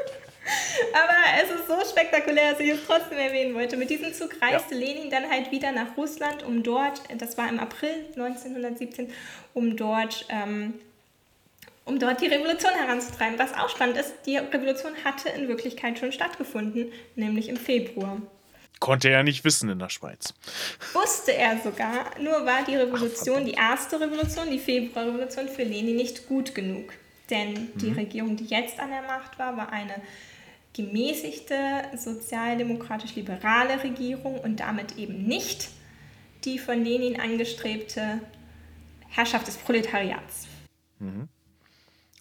[1.03, 3.77] aber es ist so spektakulär, dass ich es trotzdem erwähnen wollte.
[3.77, 4.81] Mit diesem Zug reiste ja.
[4.81, 9.11] Lenin dann halt wieder nach Russland, um dort, das war im April 1917,
[9.55, 10.75] um dort, ähm,
[11.85, 13.39] um dort die Revolution heranzutreiben.
[13.39, 18.21] Was auch spannend ist, die Revolution hatte in Wirklichkeit schon stattgefunden, nämlich im Februar.
[18.81, 20.35] Konnte er nicht wissen in der Schweiz.
[20.93, 25.97] Wusste er sogar, nur war die Revolution, Ach, die erste Revolution, die Februarrevolution für Lenin
[25.97, 26.93] nicht gut genug.
[27.29, 27.99] Denn die mhm.
[27.99, 29.97] Regierung, die jetzt an der Macht war, war eine
[30.75, 31.57] gemäßigte,
[31.97, 35.71] sozialdemokratisch-liberale Regierung und damit eben nicht
[36.45, 38.21] die von Lenin angestrebte
[39.09, 40.47] Herrschaft des Proletariats.
[40.99, 41.29] Mhm.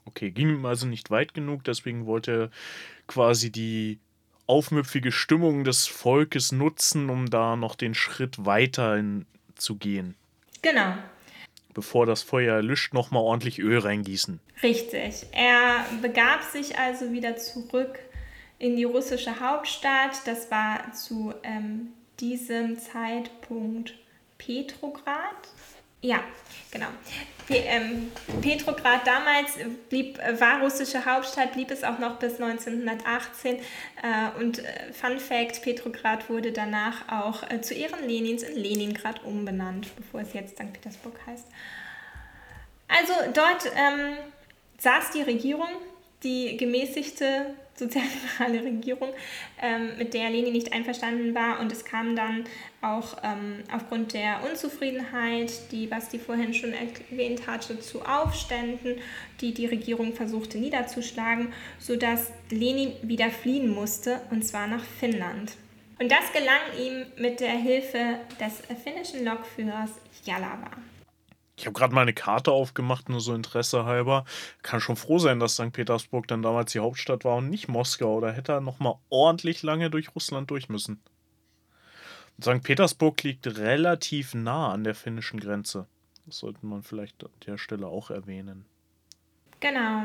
[0.05, 2.49] Okay, ging ihm also nicht weit genug, deswegen wollte er
[3.07, 3.99] quasi die
[4.47, 9.03] aufmüpfige Stimmung des Volkes nutzen, um da noch den Schritt weiter
[9.55, 10.15] zu gehen.
[10.61, 10.93] Genau.
[11.73, 14.39] Bevor das Feuer erlischt, nochmal ordentlich Öl reingießen.
[14.63, 15.27] Richtig.
[15.33, 17.99] Er begab sich also wieder zurück
[18.59, 20.25] in die russische Hauptstadt.
[20.25, 23.93] Das war zu ähm, diesem Zeitpunkt
[24.37, 25.35] Petrograd.
[26.01, 26.19] Ja,
[26.71, 26.87] genau.
[27.49, 29.57] Ähm, Petrograd damals
[29.89, 33.55] blieb, war russische Hauptstadt, blieb es auch noch bis 1918.
[33.55, 33.59] Äh,
[34.39, 39.87] und äh, Fun Fact: Petrograd wurde danach auch äh, zu Ehren Lenins in Leningrad umbenannt,
[39.95, 40.71] bevor es jetzt St.
[40.71, 41.47] Petersburg heißt.
[42.87, 44.17] Also dort ähm,
[44.77, 45.69] saß die Regierung,
[46.23, 49.09] die gemäßigte sozialliberale Regierung,
[49.61, 51.59] ähm, mit der Lenin nicht einverstanden war.
[51.59, 52.45] Und es kam dann
[52.81, 58.95] auch ähm, aufgrund der Unzufriedenheit, die Basti vorhin schon erwähnt hatte, zu Aufständen,
[59.41, 65.53] die die Regierung versuchte niederzuschlagen, sodass Lenin wieder fliehen musste, und zwar nach Finnland.
[65.99, 69.91] Und das gelang ihm mit der Hilfe des finnischen Lokführers
[70.23, 70.69] Jalava.
[71.57, 74.25] Ich habe gerade mal eine Karte aufgemacht, nur so Interesse halber.
[74.61, 75.73] Kann schon froh sein, dass St.
[75.73, 78.15] Petersburg dann damals die Hauptstadt war und nicht Moskau.
[78.15, 81.01] Oder hätte er noch mal ordentlich lange durch Russland durch müssen.
[82.39, 82.61] St.
[82.61, 85.87] Petersburg liegt relativ nah an der finnischen Grenze.
[86.27, 88.65] Das sollte man vielleicht an der Stelle auch erwähnen.
[89.59, 90.03] Genau.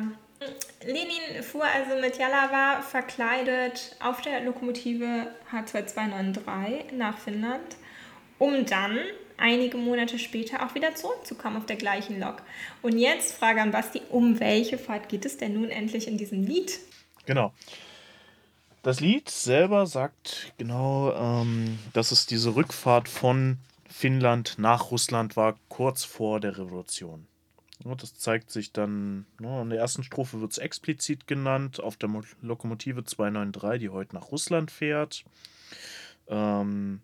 [0.83, 7.77] Lenin fuhr also mit Jalava verkleidet auf der Lokomotive H2293 nach Finnland,
[8.39, 8.99] um dann
[9.43, 12.43] einige Monate später auch wieder zurückzukommen auf der gleichen Lok.
[12.81, 16.45] Und jetzt Frage an Basti, um welche Fahrt geht es denn nun endlich in diesem
[16.45, 16.79] Lied?
[17.27, 17.53] Genau.
[18.83, 25.57] Das Lied selber sagt genau, ähm, dass es diese Rückfahrt von Finnland nach Russland war,
[25.69, 27.27] kurz vor der Revolution.
[27.99, 32.09] Das zeigt sich dann, ja, in der ersten Strophe wird es explizit genannt, auf der
[32.41, 35.25] Lokomotive 293, die heute nach Russland fährt.
[36.29, 37.01] Ähm,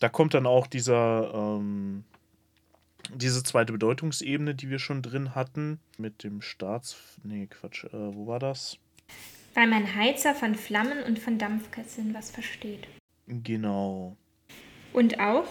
[0.00, 2.04] da kommt dann auch dieser, ähm,
[3.14, 6.96] diese zweite Bedeutungsebene, die wir schon drin hatten, mit dem Staats...
[7.22, 8.78] Nee, Quatsch, äh, wo war das?
[9.54, 12.88] Weil mein Heizer von Flammen und von Dampfkesseln was versteht.
[13.26, 14.16] Genau.
[14.92, 15.46] Und auch,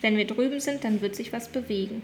[0.00, 2.02] wenn wir drüben sind, dann wird sich was bewegen.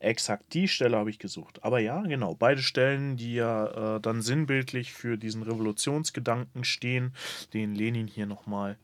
[0.00, 1.62] Exakt, die Stelle habe ich gesucht.
[1.62, 7.14] Aber ja, genau, beide Stellen, die ja äh, dann sinnbildlich für diesen Revolutionsgedanken stehen,
[7.54, 8.76] den Lenin hier nochmal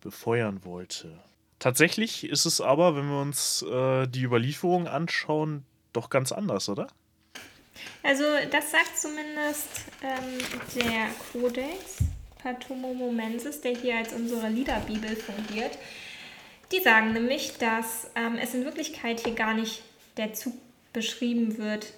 [0.00, 1.18] befeuern wollte.
[1.58, 6.88] Tatsächlich ist es aber, wenn wir uns äh, die Überlieferung anschauen, doch ganz anders, oder?
[8.02, 9.68] Also das sagt zumindest
[10.02, 10.38] ähm,
[10.74, 11.98] der Codex
[12.42, 15.78] Patomomomensis, der hier als unsere Liederbibel fungiert.
[16.72, 19.82] Die sagen nämlich, dass ähm, es in Wirklichkeit hier gar nicht
[20.16, 20.54] der Zug
[20.92, 21.92] beschrieben wird,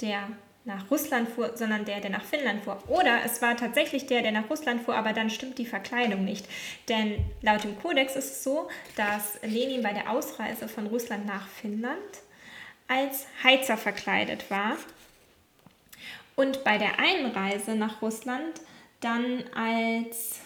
[0.00, 0.28] der
[0.64, 2.78] nach Russland fuhr, sondern der, der nach Finnland fuhr.
[2.88, 6.46] Oder es war tatsächlich der, der nach Russland fuhr, aber dann stimmt die Verkleidung nicht.
[6.88, 11.48] Denn laut dem Kodex ist es so, dass Lenin bei der Ausreise von Russland nach
[11.48, 11.96] Finnland
[12.86, 14.76] als Heizer verkleidet war
[16.36, 18.60] und bei der Einreise nach Russland
[19.00, 20.40] dann als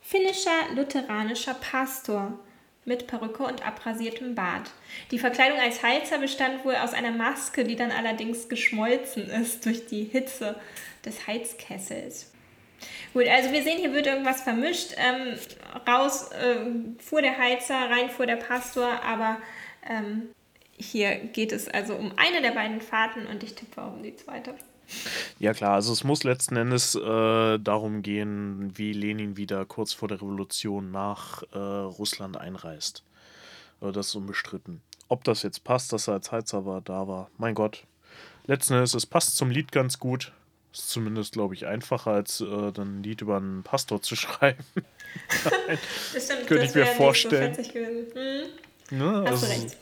[0.00, 2.38] finnischer lutheranischer Pastor
[2.84, 4.70] mit Perücke und abrasiertem Bart.
[5.10, 9.86] Die Verkleidung als Heizer bestand wohl aus einer Maske, die dann allerdings geschmolzen ist durch
[9.86, 10.56] die Hitze
[11.04, 12.32] des Heizkessels.
[13.12, 14.94] Gut, also wir sehen, hier wird irgendwas vermischt.
[14.96, 15.38] Ähm,
[15.88, 16.56] raus äh,
[17.02, 19.38] fuhr der Heizer, rein fuhr der Pastor, aber
[19.88, 20.30] ähm,
[20.76, 24.16] hier geht es also um eine der beiden Fahrten und ich tippe auch um die
[24.16, 24.54] zweite.
[25.38, 30.08] Ja klar, also es muss letzten Endes äh, darum gehen, wie Lenin wieder kurz vor
[30.08, 33.02] der Revolution nach äh, Russland einreist.
[33.80, 34.82] Äh, das ist unbestritten.
[35.08, 37.84] Ob das jetzt passt, dass er als Heizer war, da war, mein Gott.
[38.46, 40.32] Letzten Endes, es passt zum Lied ganz gut.
[40.72, 44.64] Ist zumindest, glaube ich, einfacher, als äh, dann ein Lied über einen Pastor zu schreiben.
[46.46, 47.54] Könnte ich mir vorstellen.
[47.54, 48.98] So hm?
[48.98, 49.24] ne?
[49.26, 49.76] Hast also, du recht.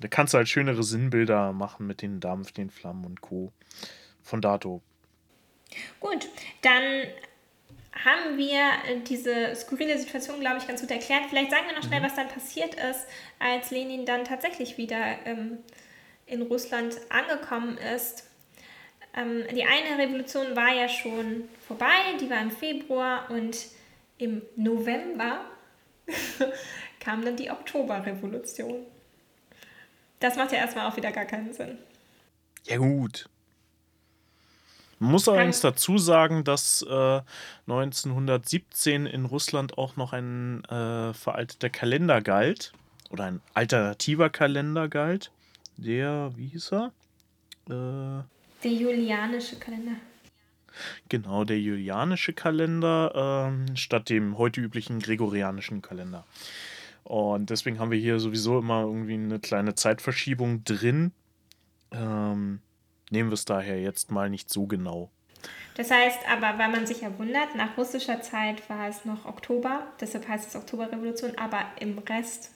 [0.00, 3.52] Da kannst du halt schönere Sinnbilder machen mit den Dampf, den Flammen und Co.
[4.22, 4.82] Von dato.
[6.00, 6.28] Gut,
[6.62, 6.82] dann
[8.04, 8.60] haben wir
[9.08, 11.24] diese skurrile Situation, glaube ich, ganz gut erklärt.
[11.28, 12.04] Vielleicht sagen wir noch schnell, mhm.
[12.04, 13.06] was dann passiert ist,
[13.38, 15.58] als Lenin dann tatsächlich wieder ähm,
[16.26, 18.28] in Russland angekommen ist.
[19.14, 23.66] Ähm, die eine Revolution war ja schon vorbei, die war im Februar und
[24.18, 25.44] im November
[27.00, 28.86] kam dann die Oktoberrevolution.
[30.20, 31.78] Das macht ja erstmal auch wieder gar keinen Sinn.
[32.64, 33.28] Ja, gut.
[34.98, 37.20] Man muss allerdings dazu sagen, dass äh,
[37.66, 42.72] 1917 in Russland auch noch ein äh, veralteter Kalender galt.
[43.08, 45.32] Oder ein alternativer Kalender galt.
[45.78, 46.92] Der, wie hieß er?
[47.68, 48.22] Äh,
[48.62, 49.96] der julianische Kalender.
[51.08, 56.26] Genau, der julianische Kalender ähm, statt dem heute üblichen gregorianischen Kalender.
[57.10, 61.10] Und deswegen haben wir hier sowieso immer irgendwie eine kleine Zeitverschiebung drin.
[61.90, 62.60] Ähm,
[63.10, 65.10] nehmen wir es daher jetzt mal nicht so genau.
[65.74, 69.88] Das heißt aber, weil man sich ja wundert, nach russischer Zeit war es noch Oktober,
[70.00, 72.52] deshalb heißt es Oktoberrevolution, aber im Rest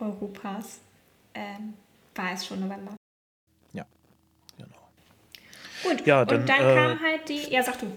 [0.00, 0.80] Europas
[1.34, 1.74] ähm,
[2.16, 2.96] war es schon November.
[3.72, 3.86] Ja,
[4.56, 4.88] genau.
[5.84, 7.48] Gut, Ja, und dann, dann äh, kam halt die.
[7.48, 7.96] Ja, sag du.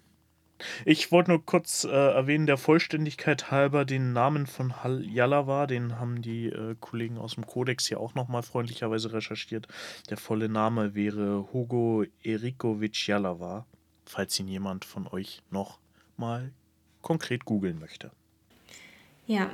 [0.86, 6.00] Ich wollte nur kurz äh, erwähnen, der Vollständigkeit halber, den Namen von Hal Yalawa, den
[6.00, 9.68] haben die äh, Kollegen aus dem Kodex hier auch nochmal freundlicherweise recherchiert.
[10.10, 13.66] Der volle Name wäre Hugo Erikovic Yalawa,
[14.06, 15.80] falls ihn jemand von euch noch
[16.18, 16.52] mal
[17.02, 18.12] konkret googeln möchte.
[19.28, 19.50] Ja.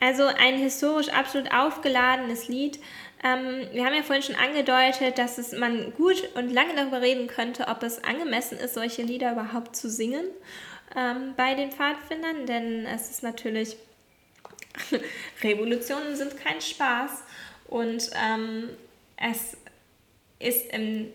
[0.00, 2.78] Also ein historisch absolut aufgeladenes Lied.
[3.24, 7.26] Ähm, wir haben ja vorhin schon angedeutet, dass es man gut und lange darüber reden
[7.26, 10.24] könnte, ob es angemessen ist, solche Lieder überhaupt zu singen
[10.96, 13.76] ähm, bei den Pfadfindern, denn es ist natürlich
[15.42, 17.24] Revolutionen sind kein Spaß
[17.66, 18.70] und ähm,
[19.16, 19.56] es
[20.38, 21.12] ist im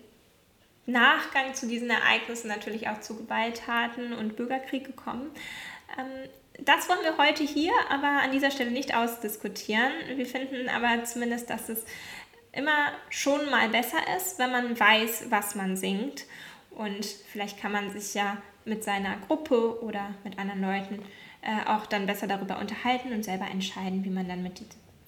[0.86, 5.30] Nachgang zu diesen Ereignissen natürlich auch zu Gewalttaten und Bürgerkrieg gekommen.
[6.60, 9.92] Das wollen wir heute hier aber an dieser Stelle nicht ausdiskutieren.
[10.14, 11.84] Wir finden aber zumindest, dass es
[12.52, 16.24] immer schon mal besser ist, wenn man weiß, was man singt.
[16.70, 21.02] Und vielleicht kann man sich ja mit seiner Gruppe oder mit anderen Leuten
[21.42, 24.62] äh, auch dann besser darüber unterhalten und selber entscheiden, wie man dann mit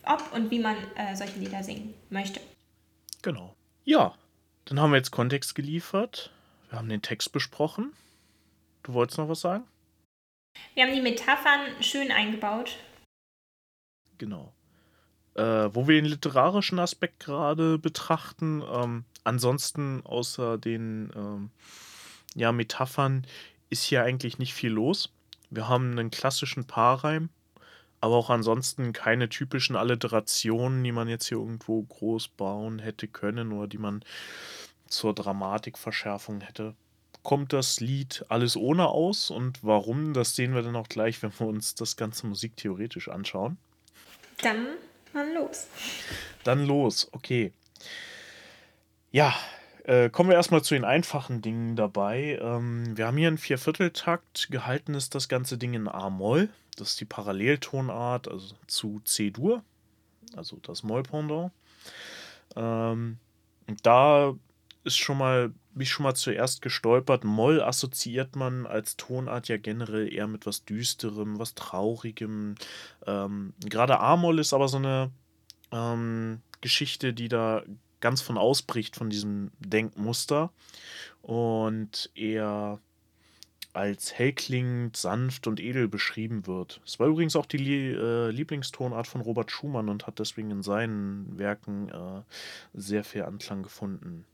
[0.05, 2.41] ob und wie man äh, solche Lieder singen möchte.
[3.23, 3.55] Genau.
[3.85, 4.15] Ja,
[4.67, 6.33] dann haben wir jetzt Kontext geliefert.
[6.71, 7.93] Wir haben den Text besprochen.
[8.83, 9.65] Du wolltest noch was sagen?
[10.75, 12.77] Wir haben die Metaphern schön eingebaut.
[14.19, 14.53] Genau.
[15.35, 21.51] Äh, wo wir den literarischen Aspekt gerade betrachten, ähm, ansonsten außer den ähm,
[22.35, 23.27] ja, Metaphern
[23.69, 25.13] ist hier eigentlich nicht viel los.
[25.51, 27.29] Wir haben einen klassischen Paarreim,
[28.01, 33.53] aber auch ansonsten keine typischen Alliterationen, die man jetzt hier irgendwo groß bauen hätte können
[33.53, 34.05] oder die man
[34.89, 36.75] zur Dramatikverschärfung hätte.
[37.27, 41.33] Kommt das Lied alles ohne aus und warum, das sehen wir dann auch gleich, wenn
[41.37, 43.57] wir uns das Ganze musiktheoretisch anschauen.
[44.43, 44.69] Dann
[45.13, 45.67] mal los.
[46.45, 47.53] Dann los, okay.
[49.11, 49.35] Ja,
[49.83, 52.39] äh, kommen wir erstmal zu den einfachen Dingen dabei.
[52.41, 56.49] Ähm, wir haben hier einen Viervierteltakt, gehalten ist das ganze Ding in A-Moll.
[56.77, 59.65] Das ist die Paralleltonart, also zu C-Dur,
[60.37, 61.51] also das Moll-Pendant.
[62.55, 63.19] Ähm,
[63.67, 64.33] und da
[64.85, 67.25] ist schon mal, bin ich schon mal zuerst gestolpert.
[67.25, 72.55] Moll assoziiert man als Tonart ja generell eher mit was Düsterem, was Traurigem.
[73.07, 75.11] Ähm, Gerade A-Moll ist aber so eine
[75.73, 77.63] ähm, Geschichte, die da
[78.01, 80.51] ganz von ausbricht von diesem Denkmuster
[81.21, 82.81] und eher
[83.75, 86.81] als hellklingend, sanft und edel beschrieben wird.
[86.87, 91.39] Es war übrigens auch die äh, Lieblingstonart von Robert Schumann und hat deswegen in seinen
[91.39, 92.23] Werken äh,
[92.73, 94.25] sehr viel Anklang gefunden.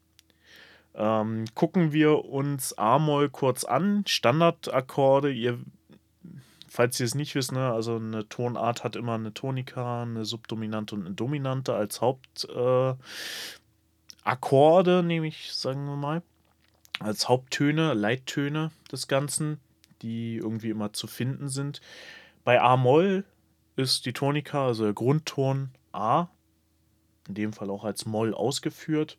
[0.94, 4.04] Ähm, gucken wir uns A-Moll kurz an.
[4.06, 5.58] Standardakkorde, ihr,
[6.68, 10.94] falls ihr es nicht wisst, ne, also eine Tonart hat immer eine Tonika, eine Subdominante
[10.94, 12.98] und eine Dominante als Hauptakkorde,
[14.98, 16.22] äh, nehme ich, sagen wir mal,
[17.00, 19.60] als Haupttöne, Leittöne des Ganzen,
[20.02, 21.80] die irgendwie immer zu finden sind.
[22.44, 23.24] Bei A-Moll
[23.76, 26.28] ist die Tonika, also der Grundton A,
[27.28, 29.16] in dem Fall auch als Moll ausgeführt.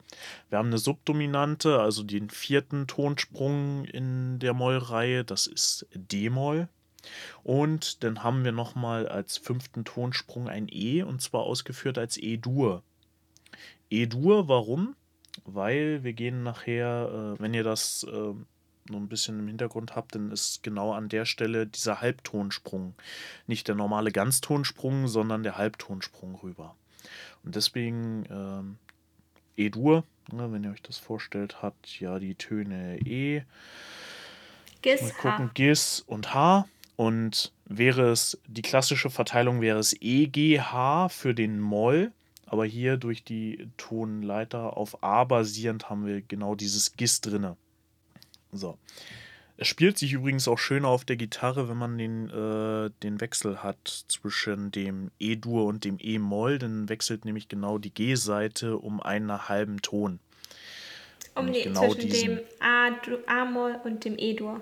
[0.49, 6.67] Wir haben eine Subdominante, also den vierten Tonsprung in der Mollreihe, das ist D-Moll.
[7.43, 12.81] Und dann haben wir nochmal als fünften Tonsprung ein E und zwar ausgeführt als E-Dur.
[13.89, 14.95] E-Dur, warum?
[15.45, 18.33] Weil wir gehen nachher, äh, wenn ihr das äh,
[18.89, 22.93] nur ein bisschen im Hintergrund habt, dann ist genau an der Stelle dieser Halbtonsprung.
[23.47, 26.75] Nicht der normale Ganztonsprung, sondern der Halbtonsprung rüber.
[27.43, 28.77] Und deswegen ähm,
[29.57, 33.43] E-Dur, ne, wenn ihr euch das vorstellt, hat ja die Töne E,
[34.81, 35.51] Gis, mal gucken, H.
[35.53, 36.67] Gis und H.
[36.95, 42.11] Und wäre es, die klassische Verteilung wäre es E, G, H für den Moll.
[42.45, 47.57] Aber hier durch die Tonleiter auf A basierend haben wir genau dieses Gis drinne.
[48.51, 48.77] So.
[49.55, 53.61] Es spielt sich übrigens auch schöner auf der Gitarre, wenn man den, äh, den Wechsel
[53.61, 56.57] hat zwischen dem E-Dur und dem E-Moll.
[56.57, 60.19] Dann wechselt nämlich genau die G-Seite um einen halben Ton.
[61.35, 62.35] Um die, genau zwischen diesen.
[62.37, 64.61] dem A-Moll und dem E-Dur.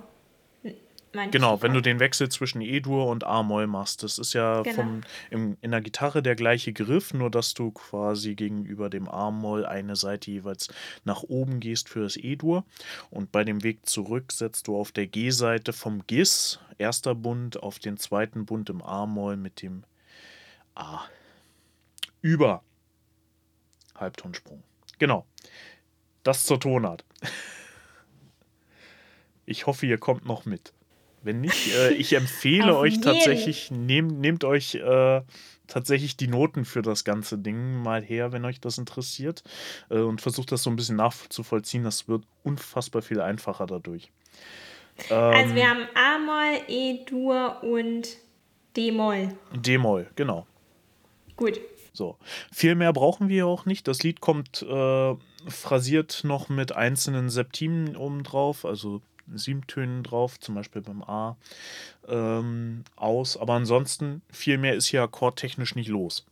[1.31, 4.03] Genau, ich wenn du den Wechsel zwischen E-Dur und A-Moll machst.
[4.03, 4.75] Das ist ja Genau.
[4.75, 9.65] vom, im, in der Gitarre der gleiche Griff, nur dass du quasi gegenüber dem A-Moll
[9.65, 10.69] eine Seite jeweils
[11.03, 12.63] nach oben gehst für das E-Dur.
[13.09, 17.79] Und bei dem Weg zurück setzt du auf der G-Seite vom Gis, erster Bund, auf
[17.79, 19.83] den zweiten Bund im A-Moll mit dem
[20.75, 21.01] A.
[22.21, 22.63] Über
[23.95, 24.63] Halbtonsprung.
[24.99, 25.25] Genau.
[26.23, 27.03] Das zur Tonart.
[29.45, 30.71] Ich hoffe, ihr kommt noch mit.
[31.23, 35.21] Wenn nicht, äh, ich empfehle euch tatsächlich, nehmt, nehmt euch äh,
[35.67, 39.43] tatsächlich die Noten für das ganze Ding mal her, wenn euch das interessiert.
[39.89, 41.83] Äh, und versucht das so ein bisschen nachzuvollziehen.
[41.83, 44.11] Das wird unfassbar viel einfacher dadurch.
[45.09, 48.17] Ähm, also wir haben A-Moll, E-Dur und
[48.75, 49.29] D-Moll.
[49.53, 50.45] D-Moll, genau.
[51.35, 51.59] Gut.
[51.93, 52.17] So.
[52.53, 53.87] Viel mehr brauchen wir auch nicht.
[53.87, 55.15] Das Lied kommt äh,
[55.47, 59.01] phrasiert noch mit einzelnen Septimen oben drauf, also
[59.33, 61.37] Siebtönen drauf, zum Beispiel beim A,
[62.07, 63.37] ähm, aus.
[63.37, 66.25] Aber ansonsten, viel mehr ist hier akkordtechnisch nicht los.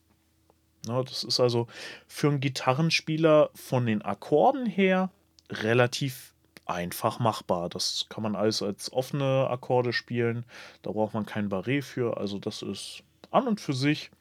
[0.88, 1.68] Ja, das ist also
[2.08, 5.10] für einen Gitarrenspieler von den Akkorden her
[5.50, 6.34] relativ
[6.66, 7.70] einfach machbar.
[7.70, 10.46] Das kann man alles als offene Akkorde spielen.
[10.84, 12.18] Da braucht man kein Barré für.
[12.18, 14.12] Also das ist an und für sich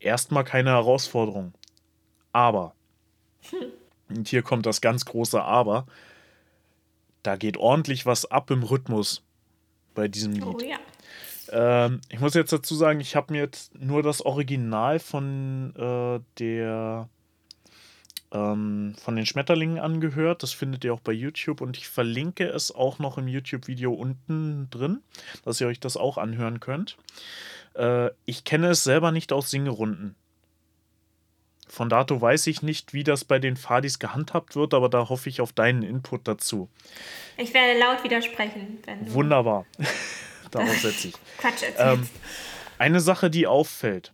[0.00, 1.52] erstmal keine Herausforderung.
[2.32, 2.74] Aber,
[3.50, 3.68] hm.
[4.08, 5.86] und hier kommt das ganz große Aber,
[7.22, 9.22] da geht ordentlich was ab im Rhythmus
[9.94, 10.44] bei diesem Lied.
[10.44, 11.86] Oh, ja.
[11.86, 16.20] ähm, ich muss jetzt dazu sagen, ich habe mir jetzt nur das Original von äh,
[16.38, 17.08] der
[18.32, 20.42] ähm, von den Schmetterlingen angehört.
[20.42, 24.68] Das findet ihr auch bei YouTube und ich verlinke es auch noch im YouTube-Video unten
[24.70, 25.00] drin,
[25.44, 26.96] dass ihr euch das auch anhören könnt.
[27.74, 30.14] Äh, ich kenne es selber nicht aus Singerunden.
[31.70, 35.28] Von dato weiß ich nicht, wie das bei den Fadis gehandhabt wird, aber da hoffe
[35.28, 36.68] ich auf deinen Input dazu.
[37.36, 38.78] Ich werde laut widersprechen.
[39.06, 39.66] Wunderbar.
[40.50, 41.14] Darauf setze ich.
[41.38, 42.08] Quatsch ähm,
[42.76, 44.12] Eine Sache, die auffällt.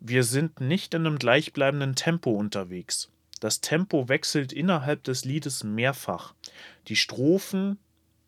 [0.00, 3.10] Wir sind nicht in einem gleichbleibenden Tempo unterwegs.
[3.40, 6.34] Das Tempo wechselt innerhalb des Liedes mehrfach.
[6.88, 7.78] Die Strophen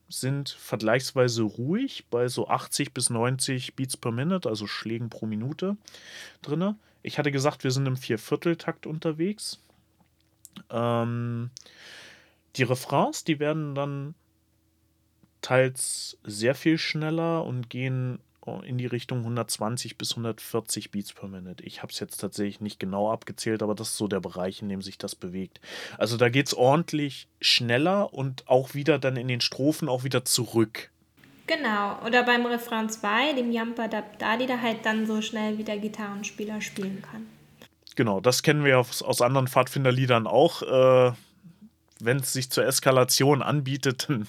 [0.09, 5.77] sind vergleichsweise ruhig bei so 80 bis 90 Beats per Minute, also Schlägen pro Minute
[6.41, 6.77] drinne.
[7.09, 9.63] Ich hatte gesagt, wir sind im Viervierteltakt unterwegs.
[10.69, 11.49] Ähm,
[12.57, 14.15] die Refrains, die werden dann
[15.41, 18.19] teils sehr viel schneller und gehen
[18.63, 21.65] in die Richtung 120 bis 140 Beats per Minute.
[21.65, 24.69] Ich habe es jetzt tatsächlich nicht genau abgezählt, aber das ist so der Bereich, in
[24.69, 25.63] dem sich das bewegt.
[25.97, 30.27] Also da geht es ordentlich schneller und auch wieder dann in den Strophen auch wieder
[30.27, 30.91] zurück.
[31.49, 35.79] Genau, oder beim Refrain 2, dem Yampa Dabdadi, da halt dann so schnell wie der
[35.79, 37.27] Gitarrenspieler spielen kann.
[37.97, 40.63] Genau, das kennen wir aus, aus anderen Pfadfinderliedern auch.
[40.63, 41.13] Äh,
[42.01, 44.29] Wenn es sich zur Eskalation anbietet, dann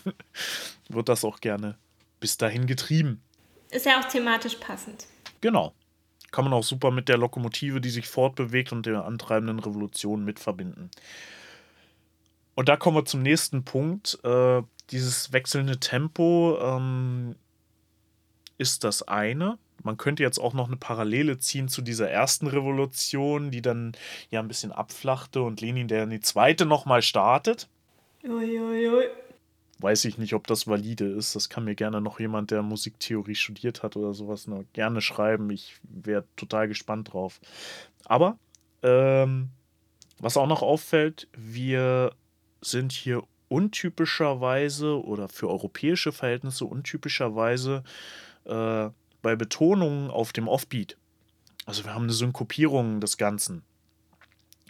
[0.87, 1.77] wird das auch gerne
[2.21, 3.21] bis dahin getrieben.
[3.69, 5.05] Ist ja auch thematisch passend.
[5.41, 5.73] Genau.
[6.31, 10.39] Kann man auch super mit der Lokomotive, die sich fortbewegt und der antreibenden Revolution mit
[10.39, 10.89] verbinden.
[12.55, 14.19] Und da kommen wir zum nächsten Punkt.
[14.23, 14.61] Äh,
[14.91, 17.35] dieses wechselnde Tempo ähm,
[18.57, 19.57] ist das eine.
[19.83, 23.93] Man könnte jetzt auch noch eine Parallele ziehen zu dieser ersten Revolution, die dann
[24.29, 27.69] ja ein bisschen abflachte und Lenin, der in die zweite nochmal startet.
[28.23, 29.05] Uiuiui.
[29.81, 31.37] Weiß ich nicht, ob das valide ist.
[31.37, 35.49] Das kann mir gerne noch jemand, der Musiktheorie studiert hat oder sowas, noch gerne schreiben.
[35.51, 37.39] Ich wäre total gespannt drauf.
[38.03, 38.37] Aber
[38.83, 39.49] ähm,
[40.19, 42.11] was auch noch auffällt, wir
[42.61, 47.83] sind hier untypischerweise oder für europäische Verhältnisse untypischerweise
[48.45, 48.89] äh,
[49.21, 50.97] bei Betonungen auf dem Offbeat.
[51.65, 53.63] Also wir haben eine Synkopierung des Ganzen.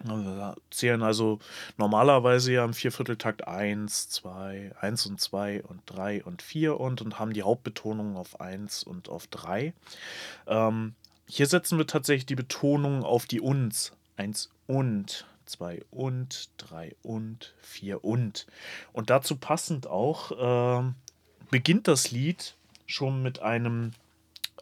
[0.04, 1.40] Wir zählen also
[1.78, 7.20] normalerweise ja im Viervierteltakt 1, 2, 1 und 2 und 3 und 4 und und
[7.20, 9.74] haben die Hauptbetonung auf 1 und auf 3.
[10.48, 10.96] Ähm,
[11.28, 13.92] hier setzen wir tatsächlich die Betonung auf die Uns.
[14.16, 18.48] 1 und 2 und, 3 und, 4 und.
[18.94, 20.92] Und dazu passend auch äh,
[21.50, 23.92] beginnt das Lied schon mit einem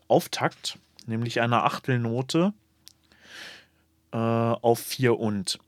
[0.08, 2.54] Auftakt, nämlich einer Achtelnote
[4.12, 5.60] äh, auf 4 und.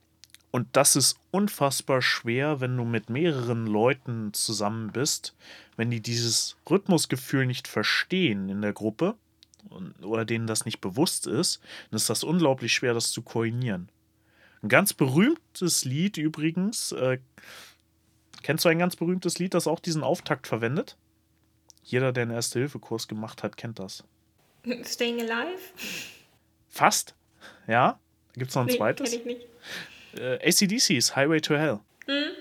[0.52, 5.36] Und das ist unfassbar schwer, wenn du mit mehreren Leuten zusammen bist,
[5.76, 9.16] wenn die dieses Rhythmusgefühl nicht verstehen in der Gruppe
[10.02, 13.90] oder denen das nicht bewusst ist, dann ist das unglaublich schwer, das zu koordinieren.
[14.62, 16.92] Ein ganz berühmtes Lied übrigens.
[16.92, 17.20] Äh,
[18.44, 20.98] kennst du ein ganz berühmtes Lied, das auch diesen Auftakt verwendet?
[21.84, 24.04] Jeder, der einen Erste-Hilfe-Kurs gemacht hat, kennt das.
[24.86, 25.62] Staying Alive?
[26.70, 27.16] Fast,
[27.68, 28.00] ja.
[28.34, 29.12] Da gibt es noch ein nee, zweites.
[29.12, 29.48] Kenn ich nicht.
[30.18, 31.80] Äh, ACDC's Highway to Hell.
[32.08, 32.32] Mhm.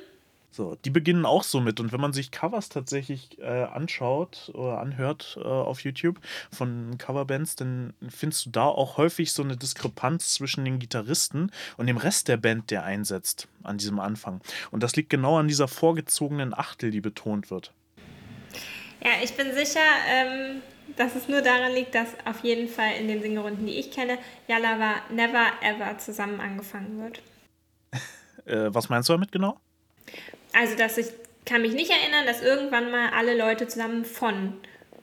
[0.59, 1.79] So, die beginnen auch so mit.
[1.79, 6.19] Und wenn man sich Covers tatsächlich äh, anschaut oder anhört äh, auf YouTube
[6.51, 11.87] von Coverbands, dann findest du da auch häufig so eine Diskrepanz zwischen den Gitarristen und
[11.87, 14.41] dem Rest der Band, der einsetzt an diesem Anfang.
[14.73, 17.73] Und das liegt genau an dieser vorgezogenen Achtel, die betont wird.
[19.01, 19.79] Ja, ich bin sicher,
[20.09, 20.61] ähm,
[20.97, 24.19] dass es nur daran liegt, dass auf jeden Fall in den Singerunden, die ich kenne,
[24.49, 27.23] Yalava never ever zusammen angefangen wird.
[28.47, 29.61] äh, was meinst du damit genau?
[30.53, 31.09] Also, dass ich
[31.45, 34.55] kann mich nicht erinnern, dass irgendwann mal alle Leute zusammen von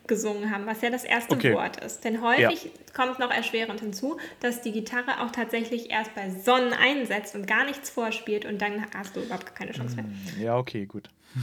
[0.07, 1.53] gesungen haben, was ja das erste okay.
[1.53, 2.03] Wort ist.
[2.03, 2.71] Denn häufig ja.
[2.93, 7.65] kommt noch erschwerend hinzu, dass die Gitarre auch tatsächlich erst bei Sonnen einsetzt und gar
[7.65, 10.05] nichts vorspielt und dann hast du überhaupt keine Chance mehr.
[10.05, 11.09] Mm, ja, okay, gut.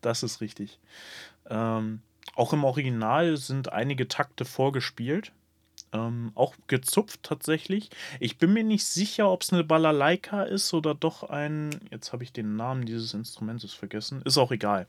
[0.00, 0.78] Das ist richtig.
[1.50, 2.02] Ähm,
[2.36, 5.32] auch im Original sind einige Takte vorgespielt.
[5.92, 7.88] Ähm, auch gezupft tatsächlich.
[8.20, 11.70] Ich bin mir nicht sicher, ob es eine Balalaika ist oder doch ein.
[11.90, 14.20] Jetzt habe ich den Namen dieses Instrumentes vergessen.
[14.22, 14.86] Ist auch egal.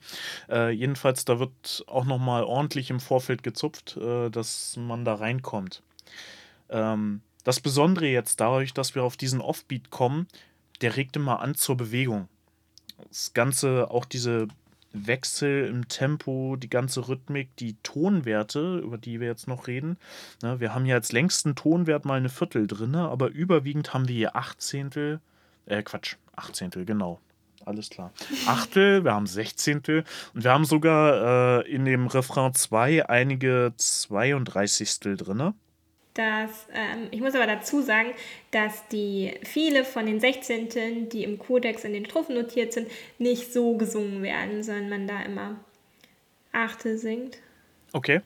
[0.50, 5.84] Äh, jedenfalls, da wird auch nochmal ordentlich im Vorfeld gezupft, äh, dass man da reinkommt.
[6.70, 10.28] Ähm, das Besondere jetzt dadurch, dass wir auf diesen Offbeat kommen,
[10.82, 12.28] der regt immer an zur Bewegung.
[13.08, 14.50] Das Ganze, auch diese
[14.94, 19.98] Wechsel im Tempo, die ganze Rhythmik, die Tonwerte, über die wir jetzt noch reden.
[20.42, 24.16] Ne, wir haben hier als längsten Tonwert mal eine Viertel drin, aber überwiegend haben wir
[24.16, 25.20] hier Achtzehntel,
[25.66, 27.20] äh Quatsch, Achtzehntel, genau.
[27.66, 28.12] Alles klar.
[28.48, 35.18] Achtel, wir haben Sechzehntel und wir haben sogar äh, in dem Refrain 2 einige Zweiunddreißigstel
[35.18, 35.54] drin
[36.20, 38.09] dass, ähm, ich muss aber dazu sagen,
[38.51, 43.53] dass die viele von den Sechzehnteln, die im Kodex in den Strophen notiert sind, nicht
[43.53, 45.55] so gesungen werden, sondern man da immer
[46.51, 47.38] Achte singt.
[47.93, 48.20] Okay.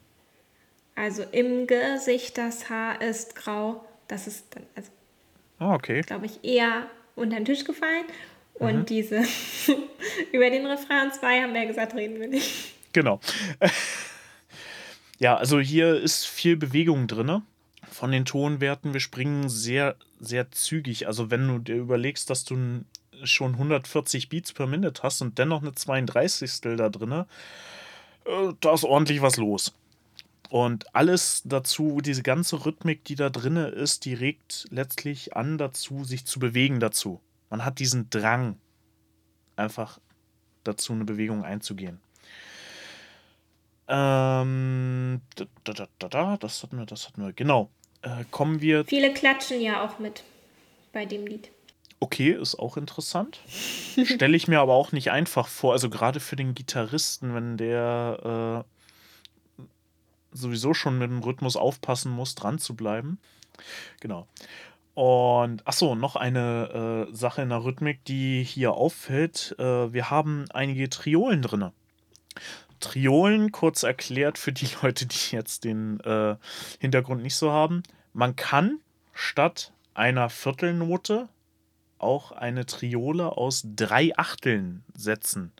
[0.96, 3.84] Also im Gesicht das Haar ist grau.
[4.08, 4.90] Das ist dann, also,
[5.60, 6.00] oh, okay.
[6.00, 8.06] glaube ich, eher unter den Tisch gefallen.
[8.54, 8.86] Und mhm.
[8.86, 9.22] diese,
[10.32, 12.74] über den Refrain 2 haben wir ja gesagt, reden wir nicht.
[12.92, 13.20] Genau.
[15.20, 17.42] ja, also hier ist viel Bewegung drin
[17.94, 21.06] von den Tonwerten, wir springen sehr, sehr zügig.
[21.06, 22.84] Also wenn du dir überlegst, dass du
[23.22, 26.76] schon 140 Beats per Minute hast und dennoch eine 32.
[26.76, 29.74] da drin, äh, da ist ordentlich was los.
[30.50, 36.04] Und alles dazu, diese ganze Rhythmik, die da drin ist, die regt letztlich an dazu,
[36.04, 37.20] sich zu bewegen dazu.
[37.48, 38.58] Man hat diesen Drang,
[39.56, 40.00] einfach
[40.64, 42.00] dazu eine Bewegung einzugehen.
[43.86, 47.32] Ähm, da, da, da, da, das hatten wir, das hatten wir.
[47.32, 47.70] Genau.
[48.04, 48.84] Äh, kommen wir.
[48.84, 50.22] Viele klatschen ja auch mit
[50.92, 51.50] bei dem Lied.
[52.00, 53.40] Okay, ist auch interessant.
[54.04, 55.72] Stelle ich mir aber auch nicht einfach vor.
[55.72, 58.64] Also gerade für den Gitarristen, wenn der
[59.58, 59.64] äh,
[60.32, 63.18] sowieso schon mit dem Rhythmus aufpassen muss, dran zu bleiben.
[64.00, 64.28] Genau.
[64.92, 69.56] Und achso, noch eine äh, Sache in der Rhythmik, die hier auffällt.
[69.58, 71.70] Äh, wir haben einige Triolen drin.
[72.84, 76.36] Triolen, kurz erklärt für die Leute, die jetzt den äh,
[76.80, 77.82] Hintergrund nicht so haben.
[78.12, 78.80] Man kann
[79.12, 81.28] statt einer Viertelnote
[81.98, 85.52] auch eine Triole aus drei Achteln setzen.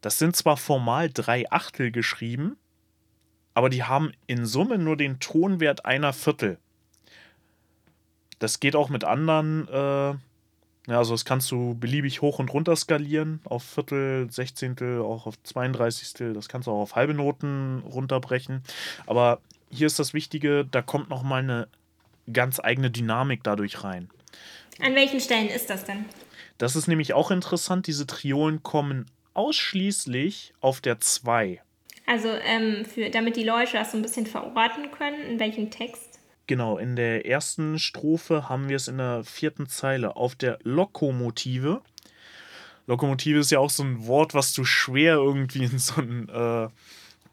[0.00, 2.56] Das sind zwar formal drei Achtel geschrieben,
[3.54, 6.58] aber die haben in Summe nur den Tonwert einer Viertel.
[8.38, 10.14] Das geht auch mit anderen äh,
[10.86, 15.34] ja, also das kannst du beliebig hoch und runter skalieren, auf Viertel, Sechzehntel, auch auf
[15.42, 16.32] 32.
[16.34, 18.62] Das kannst du auch auf halbe Noten runterbrechen.
[19.06, 21.68] Aber hier ist das Wichtige, da kommt nochmal eine
[22.32, 24.10] ganz eigene Dynamik dadurch rein.
[24.80, 26.04] An welchen Stellen ist das denn?
[26.58, 27.86] Das ist nämlich auch interessant.
[27.86, 31.60] Diese Triolen kommen ausschließlich auf der 2.
[32.06, 36.05] Also, ähm, für, damit die Leute das so ein bisschen verorten können, in welchem Text
[36.46, 41.82] Genau, in der ersten Strophe haben wir es in der vierten Zeile auf der Lokomotive.
[42.86, 46.68] Lokomotive ist ja auch so ein Wort, was du schwer irgendwie in so einen äh,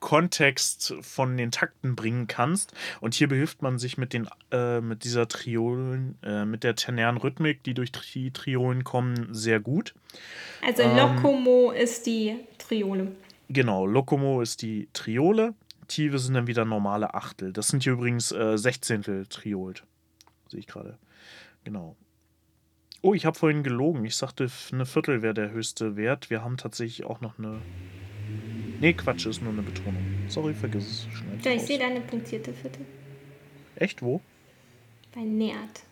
[0.03, 2.73] Kontext von den Takten bringen kannst.
[2.99, 7.17] Und hier behilft man sich mit, den, äh, mit dieser Triolen, äh, mit der ternären
[7.17, 9.93] Rhythmik, die durch die Triolen kommen, sehr gut.
[10.65, 13.13] Also ähm, Lokomo ist die Triole.
[13.47, 15.53] Genau, Lokomo ist die Triole.
[15.93, 17.53] Aktive sind dann wieder normale Achtel.
[17.53, 19.83] Das sind hier übrigens äh, Sechzehntel Triolt.
[20.47, 20.97] Sehe ich gerade.
[21.65, 21.95] Genau.
[23.03, 24.03] Oh, ich habe vorhin gelogen.
[24.03, 26.31] Ich sagte, eine Viertel wäre der höchste Wert.
[26.31, 27.61] Wir haben tatsächlich auch noch eine.
[28.79, 30.03] Nee, Quatsch, ist nur eine Betonung.
[30.29, 31.39] Sorry, vergiss es schnell.
[31.43, 32.87] Ja, ich sehe da eine punktierte Viertel.
[33.75, 34.19] Echt, wo?
[35.13, 35.83] Bei Nährt.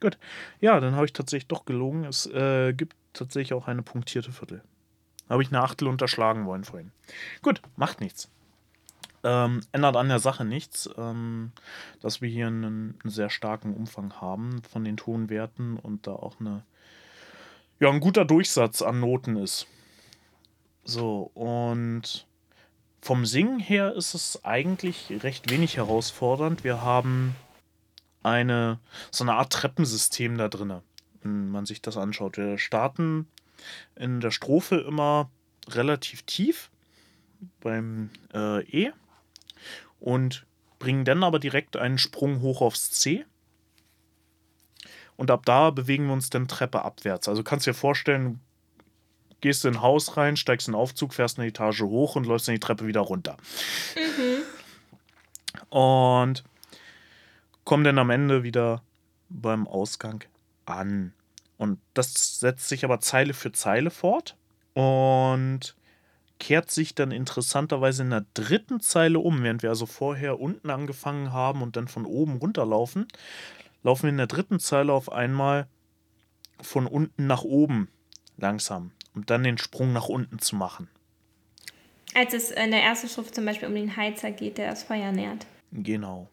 [0.00, 0.16] Gut.
[0.62, 2.04] Ja, dann habe ich tatsächlich doch gelogen.
[2.04, 4.62] Es äh, gibt tatsächlich auch eine punktierte Viertel.
[5.28, 6.90] Habe ich eine Achtel unterschlagen wollen vorhin.
[7.42, 8.30] Gut, macht nichts.
[9.24, 11.52] Ähm, ändert an der Sache nichts, ähm,
[12.00, 16.40] dass wir hier einen, einen, sehr starken Umfang haben von den Tonwerten und da auch
[16.40, 16.64] eine,
[17.78, 19.68] ja, ein guter Durchsatz an Noten ist.
[20.84, 22.26] So, und
[23.00, 26.64] vom Singen her ist es eigentlich recht wenig herausfordernd.
[26.64, 27.36] Wir haben
[28.22, 30.80] eine, so eine Art Treppensystem da drin,
[31.22, 32.36] wenn man sich das anschaut.
[32.36, 33.28] Wir starten
[33.94, 35.30] in der Strophe immer
[35.68, 36.70] relativ tief
[37.60, 38.92] beim äh, E
[40.02, 40.44] und
[40.80, 43.24] bringen dann aber direkt einen Sprung hoch aufs C.
[45.16, 47.28] Und ab da bewegen wir uns dann Treppe abwärts.
[47.28, 48.40] Also kannst du dir vorstellen,
[49.40, 52.48] gehst in ein Haus rein, steigst in den Aufzug, fährst eine Etage hoch und läufst
[52.48, 53.36] dann die Treppe wieder runter.
[53.94, 54.42] Mhm.
[55.70, 56.42] Und
[57.64, 58.82] kommen dann am Ende wieder
[59.28, 60.24] beim Ausgang
[60.66, 61.12] an.
[61.58, 64.36] Und das setzt sich aber Zeile für Zeile fort
[64.74, 65.76] und
[66.42, 71.32] kehrt sich dann interessanterweise in der dritten Zeile um, während wir also vorher unten angefangen
[71.32, 73.06] haben und dann von oben runterlaufen,
[73.84, 75.68] laufen wir in der dritten Zeile auf einmal
[76.60, 77.86] von unten nach oben
[78.38, 80.88] langsam, um dann den Sprung nach unten zu machen.
[82.12, 85.12] Als es in der ersten Schrift zum Beispiel um den Heizer geht, der das Feuer
[85.12, 85.46] nährt.
[85.70, 86.28] Genau.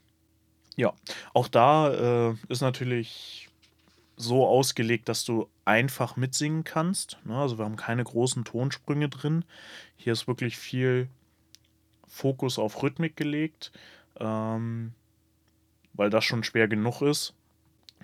[0.76, 0.92] Ja,
[1.36, 3.49] auch da äh, ist natürlich
[4.20, 7.18] so ausgelegt, dass du einfach mitsingen kannst.
[7.24, 7.36] Ne?
[7.36, 9.46] Also wir haben keine großen Tonsprünge drin.
[9.96, 11.08] Hier ist wirklich viel
[12.06, 13.72] Fokus auf Rhythmik gelegt,
[14.20, 14.94] ähm,
[15.94, 17.34] weil das schon schwer genug ist.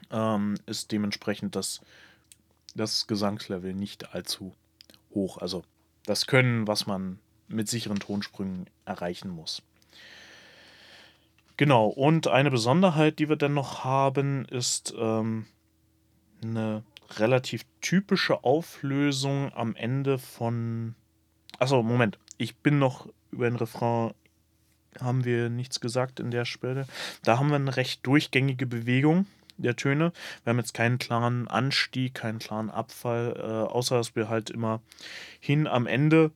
[0.09, 1.82] Ähm, ist dementsprechend das,
[2.76, 4.55] das Gesangslevel nicht allzu
[5.13, 5.39] hoch.
[5.39, 5.66] Also
[6.05, 9.61] das Können, was man mit sicheren Tonsprüngen erreichen muss.
[11.57, 15.45] Genau, und eine Besonderheit, die wir dann noch haben, ist ähm,
[16.49, 16.83] eine
[17.17, 20.95] relativ typische Auflösung am Ende von.
[21.59, 22.19] Achso, Moment.
[22.37, 24.13] Ich bin noch über den Refrain.
[24.99, 26.87] Haben wir nichts gesagt in der Stelle.
[27.23, 29.27] Da haben wir eine recht durchgängige Bewegung
[29.57, 30.13] der Töne.
[30.43, 34.81] Wir haben jetzt keinen klaren Anstieg, keinen klaren Abfall, äh, außer dass wir halt immer
[35.39, 36.31] hin am Ende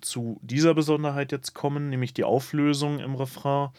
[0.00, 3.70] zu dieser Besonderheit jetzt kommen, nämlich die Auflösung im Refrain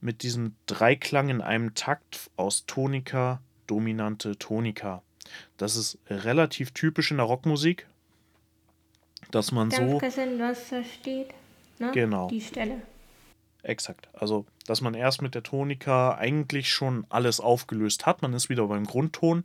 [0.00, 5.02] mit diesem Dreiklang in einem Takt aus Tonika, dominante Tonika.
[5.56, 7.86] Das ist relativ typisch in der Rockmusik,
[9.30, 9.98] dass man Ganz so.
[9.98, 11.28] Bisschen, was da steht.
[11.78, 11.90] Ne?
[11.92, 12.28] Genau.
[12.28, 12.82] Die Stelle.
[13.62, 14.08] Exakt.
[14.12, 18.20] Also, dass man erst mit der Tonika eigentlich schon alles aufgelöst hat.
[18.20, 19.44] Man ist wieder beim Grundton.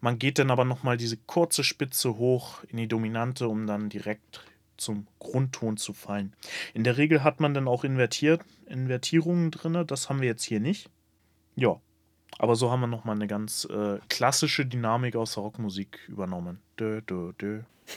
[0.00, 4.42] Man geht dann aber nochmal diese kurze Spitze hoch in die Dominante, um dann direkt
[4.76, 6.32] zum Grundton zu fallen.
[6.72, 9.84] In der Regel hat man dann auch invertiert, Invertierungen drin.
[9.86, 10.88] Das haben wir jetzt hier nicht.
[11.54, 11.80] Ja,
[12.38, 16.60] aber so haben wir nochmal eine ganz äh, klassische Dynamik aus der Rockmusik übernommen.
[16.78, 17.60] Dö, dö, dö.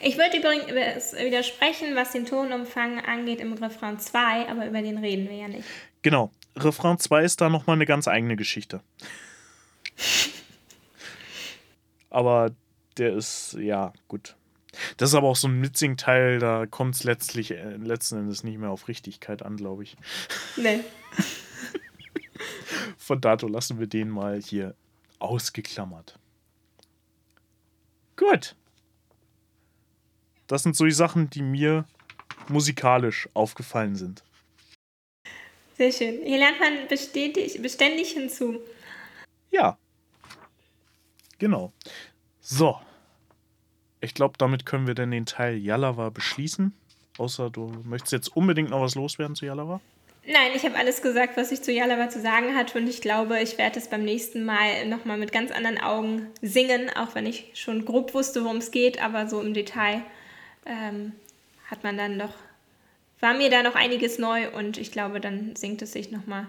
[0.00, 5.28] ich würde übrigens widersprechen, was den Tonumfang angeht im Refrain 2, aber über den reden
[5.28, 5.68] wir ja nicht.
[6.02, 6.30] Genau.
[6.56, 8.80] Refrain 2 ist da nochmal eine ganz eigene Geschichte.
[12.10, 12.50] aber
[12.96, 14.36] der ist, ja, gut.
[14.96, 18.58] Das ist aber auch so ein Mitsing-Teil, da kommt es letztlich äh, letzten Endes nicht
[18.58, 19.96] mehr auf Richtigkeit an, glaube ich.
[20.56, 20.80] Nee.
[23.06, 24.74] Von dato lassen wir den mal hier
[25.20, 26.18] ausgeklammert.
[28.16, 28.56] Gut.
[30.48, 31.84] Das sind so die Sachen, die mir
[32.48, 34.24] musikalisch aufgefallen sind.
[35.76, 36.20] Sehr schön.
[36.24, 38.58] Hier lernt man bestätig, beständig hinzu.
[39.52, 39.78] Ja.
[41.38, 41.72] Genau.
[42.40, 42.80] So.
[44.00, 46.74] Ich glaube, damit können wir dann den Teil Yalava beschließen.
[47.18, 49.80] Außer du möchtest jetzt unbedingt noch was loswerden zu Yalava?
[50.28, 53.40] Nein, ich habe alles gesagt, was ich zu Yalava zu sagen hatte und ich glaube,
[53.40, 57.52] ich werde es beim nächsten Mal nochmal mit ganz anderen Augen singen, auch wenn ich
[57.54, 60.02] schon grob wusste, worum es geht, aber so im Detail
[60.64, 61.12] ähm,
[61.70, 62.34] hat man dann doch,
[63.20, 66.46] war mir da noch einiges neu und ich glaube, dann singt es sich nochmal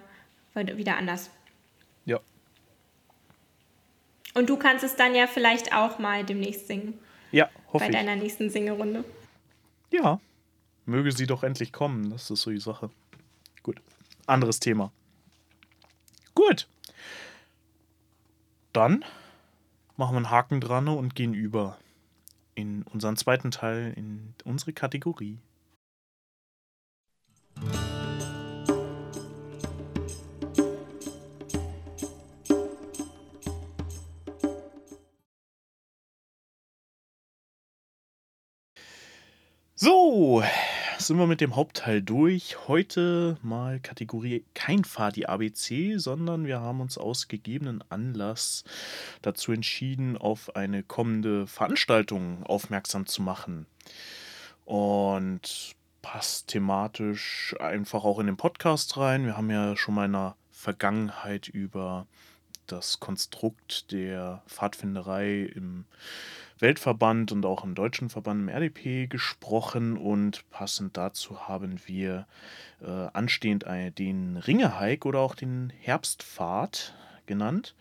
[0.55, 1.29] wieder anders.
[2.05, 2.19] Ja.
[4.33, 6.97] Und du kannst es dann ja vielleicht auch mal demnächst singen.
[7.31, 9.03] Ja, hoffe Bei deiner nächsten Singerunde.
[9.91, 10.19] Ja,
[10.87, 12.89] möge sie doch endlich kommen, das ist so die Sache.
[14.27, 14.91] Anderes Thema.
[16.35, 16.67] Gut.
[18.73, 19.03] Dann
[19.95, 21.79] machen wir einen Haken dran und gehen über
[22.53, 25.39] in unseren zweiten Teil, in unsere Kategorie.
[39.75, 40.43] So,
[40.99, 42.67] sind wir mit dem Hauptteil durch.
[42.67, 48.63] Heute mal Kategorie kein Fadi ABC, sondern wir haben uns aus gegebenen Anlass
[49.21, 53.67] dazu entschieden, auf eine kommende Veranstaltung aufmerksam zu machen.
[54.65, 59.25] Und passt thematisch einfach auch in den Podcast rein.
[59.25, 62.07] Wir haben ja schon mal in der Vergangenheit über
[62.65, 65.85] das Konstrukt der Pfadfinderei im
[66.59, 72.27] Weltverband und auch im deutschen Verband im RDP gesprochen und passend dazu haben wir
[72.81, 73.65] äh, anstehend
[73.97, 76.93] den Ringehike oder auch den Herbstpfad
[77.25, 77.75] genannt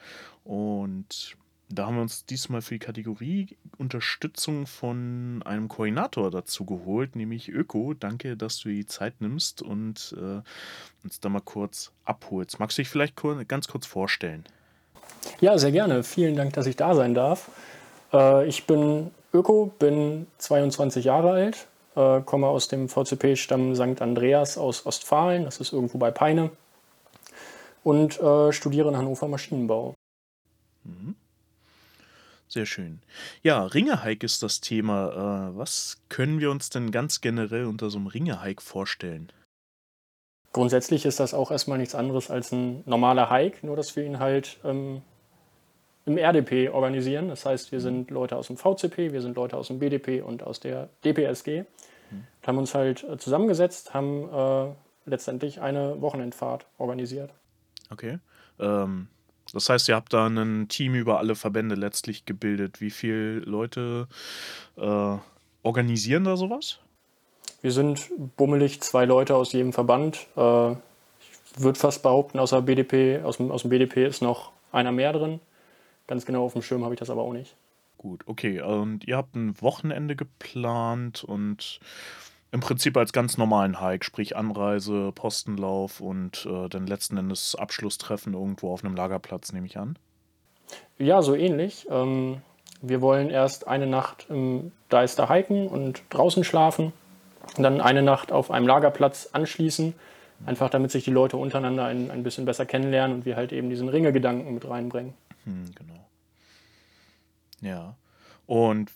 [0.45, 1.37] und
[1.68, 7.49] da haben wir uns diesmal für die Kategorie Unterstützung von einem Koordinator dazu geholt, nämlich
[7.49, 7.95] Öko.
[7.95, 10.43] Danke, dass du die Zeit nimmst und äh,
[11.03, 12.61] uns da mal kurz abholst.
[12.61, 13.16] Magst du dich vielleicht
[13.49, 14.45] ganz kurz vorstellen?
[15.41, 16.05] Ja, sehr gerne.
[16.05, 17.51] Vielen Dank, dass ich da sein darf.
[18.16, 24.00] Äh, ich bin Öko, bin 22 Jahre alt, äh, komme aus dem VCP-Stamm St.
[24.00, 26.50] Andreas aus Ostfalen, das ist irgendwo bei Peine,
[27.84, 29.94] und äh, studiere in Hannover Maschinenbau.
[30.84, 31.14] Mhm.
[32.48, 33.00] Sehr schön.
[33.42, 35.50] Ja, Ringehike ist das Thema.
[35.52, 39.32] Äh, was können wir uns denn ganz generell unter so einem Ringehike vorstellen?
[40.52, 44.20] Grundsätzlich ist das auch erstmal nichts anderes als ein normaler Hike, nur dass wir ihn
[44.20, 45.02] halt ähm,
[46.07, 47.28] im RDP organisieren.
[47.28, 50.42] Das heißt, wir sind Leute aus dem VCP, wir sind Leute aus dem BDP und
[50.42, 51.64] aus der DPSG.
[52.11, 52.24] Mhm.
[52.46, 54.72] Haben uns halt äh, zusammengesetzt, haben äh,
[55.04, 57.32] letztendlich eine Wochenendfahrt organisiert.
[57.90, 58.18] Okay.
[58.61, 59.09] Ähm,
[59.52, 62.80] das heißt, ihr habt da ein Team über alle Verbände letztlich gebildet.
[62.80, 64.09] Wie viele Leute
[64.76, 65.16] äh,
[65.62, 66.78] organisieren da sowas?
[67.62, 70.26] Wir sind bummelig zwei Leute aus jedem Verband.
[70.36, 70.78] Äh, ich
[71.59, 75.40] würde fast behaupten, außer BDP, aus aus dem BDP ist noch einer mehr drin.
[76.07, 77.57] Ganz genau auf dem Schirm habe ich das aber auch nicht.
[77.98, 78.61] Gut, okay.
[78.61, 81.80] Und ihr habt ein Wochenende geplant und
[82.52, 88.34] im Prinzip als ganz normalen Hike, sprich Anreise, Postenlauf und äh, dann letzten Endes Abschlusstreffen
[88.34, 89.98] irgendwo auf einem Lagerplatz, nehme ich an.
[90.98, 91.86] Ja, so ähnlich.
[91.90, 92.38] Ähm,
[92.80, 96.92] wir wollen erst eine Nacht im Deister hiken und draußen schlafen,
[97.57, 99.94] dann eine Nacht auf einem Lagerplatz anschließen,
[100.44, 103.70] einfach damit sich die Leute untereinander ein, ein bisschen besser kennenlernen und wir halt eben
[103.70, 105.14] diesen Ringe-Gedanken mit reinbringen.
[105.47, 106.09] Hm, genau.
[107.61, 107.97] Ja.
[108.47, 108.92] Und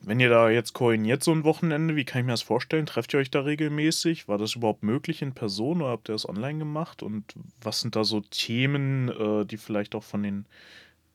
[0.00, 2.86] wenn ihr da jetzt koordiniert so ein Wochenende, wie kann ich mir das vorstellen?
[2.86, 4.28] Trefft ihr euch da regelmäßig?
[4.28, 7.02] War das überhaupt möglich in Person oder habt ihr das online gemacht?
[7.02, 10.46] Und was sind da so Themen, äh, die vielleicht auch von den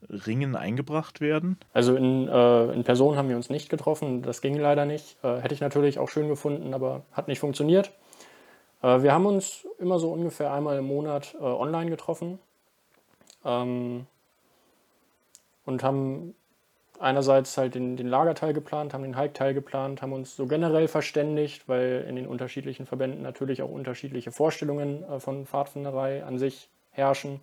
[0.10, 1.58] Ringen eingebracht werden?
[1.74, 5.18] Also in, äh, in Person haben wir uns nicht getroffen, das ging leider nicht.
[5.24, 7.92] Äh, hätte ich natürlich auch schön gefunden, aber hat nicht funktioniert.
[8.82, 12.40] Äh, wir haben uns immer so ungefähr einmal im Monat äh, online getroffen
[13.46, 14.06] ähm,
[15.66, 16.36] und haben
[17.00, 21.68] einerseits halt den, den Lagerteil geplant, haben den Hike-Teil geplant, haben uns so generell verständigt,
[21.68, 27.40] weil in den unterschiedlichen Verbänden natürlich auch unterschiedliche Vorstellungen äh, von Pfadfinderei an sich herrschen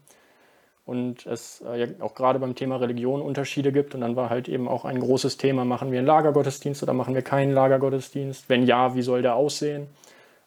[0.87, 3.95] und es äh, ja auch gerade beim Thema Religion Unterschiede gibt.
[3.95, 7.15] Und dann war halt eben auch ein großes Thema, machen wir einen Lagergottesdienst oder machen
[7.15, 8.49] wir keinen Lagergottesdienst?
[8.49, 9.89] Wenn ja, wie soll der aussehen?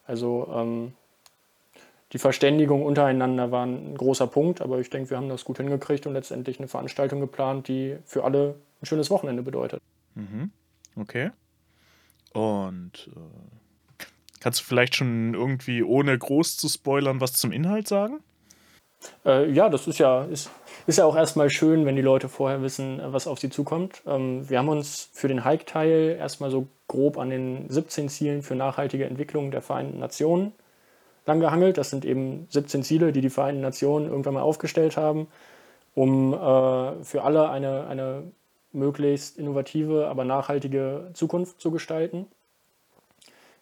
[0.06, 0.94] Also ähm,
[2.12, 6.06] die Verständigung untereinander war ein großer Punkt, aber ich denke, wir haben das gut hingekriegt
[6.06, 9.80] und letztendlich eine Veranstaltung geplant, die für alle ein schönes Wochenende bedeutet.
[10.14, 10.50] Mhm.
[10.96, 11.30] Okay.
[12.32, 14.04] Und äh,
[14.40, 18.20] kannst du vielleicht schon irgendwie, ohne groß zu spoilern, was zum Inhalt sagen?
[19.24, 20.50] Äh, ja, das ist ja, ist,
[20.86, 24.02] ist ja auch erstmal schön, wenn die Leute vorher wissen, was auf sie zukommt.
[24.06, 28.56] Ähm, wir haben uns für den Hike-Teil erstmal so grob an den 17 Zielen für
[28.56, 30.52] nachhaltige Entwicklung der Vereinten Nationen
[31.26, 31.78] lang gehangelt.
[31.78, 35.28] Das sind eben 17 Ziele, die die Vereinten Nationen irgendwann mal aufgestellt haben,
[35.94, 38.24] um äh, für alle eine, eine
[38.72, 42.26] möglichst innovative, aber nachhaltige Zukunft zu gestalten.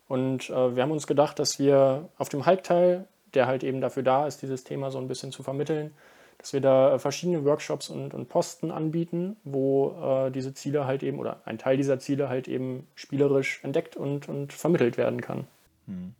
[0.08, 4.02] Und äh, wir haben uns gedacht, dass wir auf dem Hike-Teil, der halt eben dafür
[4.02, 5.92] da ist, dieses Thema so ein bisschen zu vermitteln,
[6.38, 11.18] dass wir da verschiedene Workshops und, und Posten anbieten, wo äh, diese Ziele halt eben
[11.18, 15.46] oder ein Teil dieser Ziele halt eben spielerisch entdeckt und, und vermittelt werden kann.
[15.86, 16.14] Hm.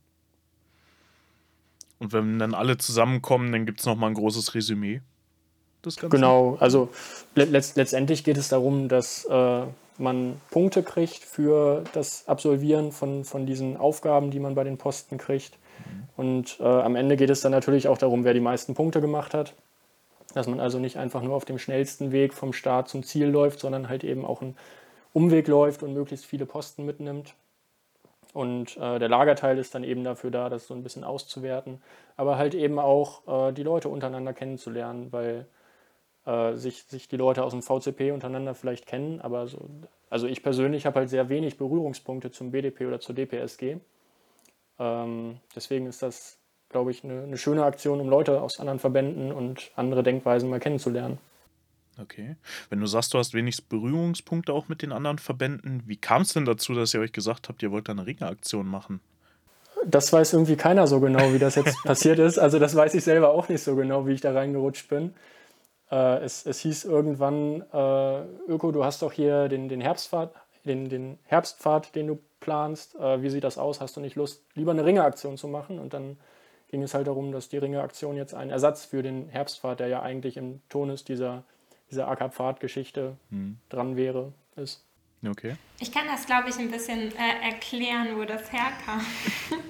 [1.99, 5.01] Und wenn dann alle zusammenkommen, dann gibt es nochmal ein großes Resümee?
[6.11, 6.91] Genau, also
[7.35, 9.63] letzt, letztendlich geht es darum, dass äh,
[9.99, 15.19] man Punkte kriegt für das Absolvieren von, von diesen Aufgaben, die man bei den Posten
[15.19, 15.57] kriegt.
[15.79, 16.09] Mhm.
[16.17, 19.35] Und äh, am Ende geht es dann natürlich auch darum, wer die meisten Punkte gemacht
[19.35, 19.55] hat.
[20.35, 23.61] Dass man also nicht einfach nur auf dem schnellsten Weg vom Start zum Ziel läuft,
[23.61, 24.57] sondern halt eben auch einen
[25.15, 27.35] Umweg läuft und möglichst viele Posten mitnimmt.
[28.35, 31.81] Und äh, der Lagerteil ist dann eben dafür da, das so ein bisschen auszuwerten,
[32.17, 35.47] aber halt eben auch äh, die Leute untereinander kennenzulernen, weil
[36.27, 39.59] äh, sich, sich die Leute aus dem VCP untereinander vielleicht kennen, aber so,
[40.11, 43.79] also ich persönlich habe halt sehr wenig Berührungspunkte zum BDP oder zur DPSG.
[44.79, 49.33] Ähm, deswegen ist das, glaube ich, eine, eine schöne Aktion, um Leute aus anderen Verbänden
[49.33, 51.19] und andere Denkweisen mal kennenzulernen.
[52.01, 52.37] Okay.
[52.71, 56.33] Wenn du sagst, du hast wenig Berührungspunkte auch mit den anderen Verbänden, wie kam es
[56.33, 59.01] denn dazu, dass ihr euch gesagt habt, ihr wollt da eine Ringeraktion machen?
[59.87, 62.39] Das weiß irgendwie keiner so genau, wie das jetzt passiert ist.
[62.39, 65.15] Also das weiß ich selber auch nicht so genau, wie ich da reingerutscht bin.
[65.91, 70.35] Äh, es, es hieß irgendwann, äh, Öko, du hast doch hier den, den, Herbstpfad,
[70.65, 72.95] den, den Herbstpfad, den du planst.
[72.97, 73.81] Äh, wie sieht das aus?
[73.81, 75.79] Hast du nicht Lust, lieber eine Ringeaktion zu machen?
[75.79, 76.19] Und dann
[76.69, 80.03] ging es halt darum, dass die Ringeaktion jetzt ein Ersatz für den Herbstpfad, der ja
[80.03, 81.45] eigentlich im Tonus dieser,
[81.91, 83.59] dieser AK-Pfad-Geschichte hm.
[83.69, 84.85] dran wäre, ist.
[85.27, 85.57] Okay.
[85.81, 89.05] Ich kann das, glaube ich, ein bisschen äh, erklären, wo das herkam.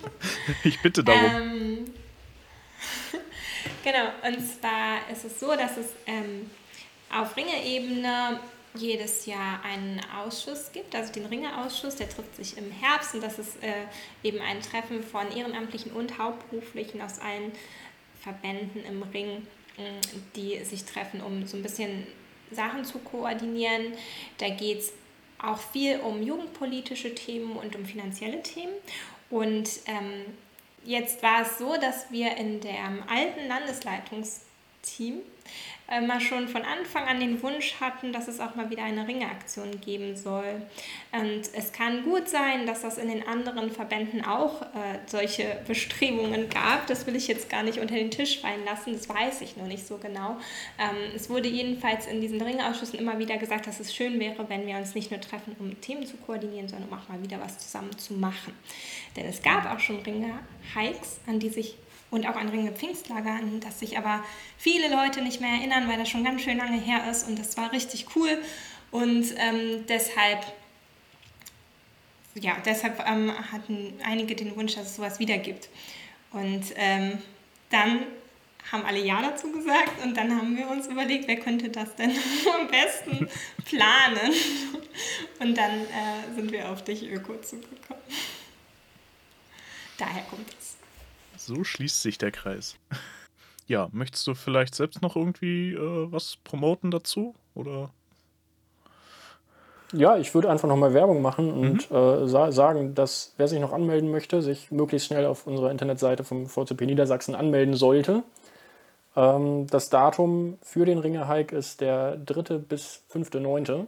[0.65, 1.25] ich bitte darum.
[1.25, 1.85] Ähm,
[3.85, 6.51] Genau, und zwar ist es so, dass es ähm,
[7.13, 8.41] auf Ringe-Ebene
[8.75, 13.39] jedes Jahr einen Ausschuss gibt, also den Ringeausschuss, der trifft sich im Herbst und das
[13.39, 13.87] ist äh,
[14.23, 17.53] eben ein Treffen von Ehrenamtlichen und Hauptberuflichen aus allen
[18.21, 19.47] Verbänden im Ring,
[20.37, 22.07] die sich treffen, um so ein bisschen
[22.51, 23.93] Sachen zu koordinieren.
[24.39, 24.93] Da geht es
[25.39, 28.73] auch viel um jugendpolitische Themen und um finanzielle Themen.
[29.31, 30.25] Und ähm,
[30.85, 35.21] jetzt war es so, dass wir in dem alten Landesleitungsteam äh,
[36.07, 39.81] mal schon von Anfang an den Wunsch hatten, dass es auch mal wieder eine Ringeaktion
[39.81, 40.63] geben soll.
[41.13, 46.51] Und es kann gut sein, dass das in den anderen Verbänden auch äh, solche Bestrebungen
[46.51, 46.87] gab.
[46.87, 49.67] Das will ich jetzt gar nicht unter den Tisch fallen lassen, das weiß ich nur
[49.67, 50.37] nicht so genau.
[50.79, 54.67] Ähm, es wurde jedenfalls in diesen Ringeausschüssen immer wieder gesagt, dass es schön wäre, wenn
[54.67, 57.59] wir uns nicht nur treffen, um Themen zu koordinieren, sondern um auch mal wieder was
[57.59, 58.53] zusammen zu machen.
[59.17, 61.77] Denn es gab auch schon Ringe-Hikes, an die sich
[62.11, 64.25] und auch an Ringe Pfingstlager, an das sich aber
[64.57, 67.57] viele Leute nicht mehr erinnern, weil das schon ganz schön lange her ist und das
[67.57, 68.39] war richtig cool
[68.91, 70.45] und ähm, deshalb
[72.35, 75.69] ja, deshalb ähm, hatten einige den Wunsch, dass es sowas wieder gibt.
[76.31, 77.19] Und ähm,
[77.71, 78.05] dann
[78.71, 82.11] haben alle Ja dazu gesagt und dann haben wir uns überlegt, wer könnte das denn
[82.61, 83.29] am besten
[83.65, 84.33] planen.
[85.41, 88.03] Und dann äh, sind wir auf dich Öko zugekommen.
[89.97, 90.58] Daher kommt es.
[91.49, 92.77] So schließt sich der Kreis.
[93.67, 97.35] Ja, möchtest du vielleicht selbst noch irgendwie äh, was promoten dazu?
[97.55, 97.91] Oder?
[99.93, 101.97] Ja, ich würde einfach nochmal Werbung machen und mhm.
[101.97, 106.25] äh, sa sagen, dass wer sich noch anmelden möchte, sich möglichst schnell auf unserer Internetseite
[106.25, 108.23] vom VCP Niedersachsen anmelden sollte.
[109.15, 112.57] Ähm, das Datum für den Ringe-Hike ist der 3.
[112.61, 113.85] bis 5.9.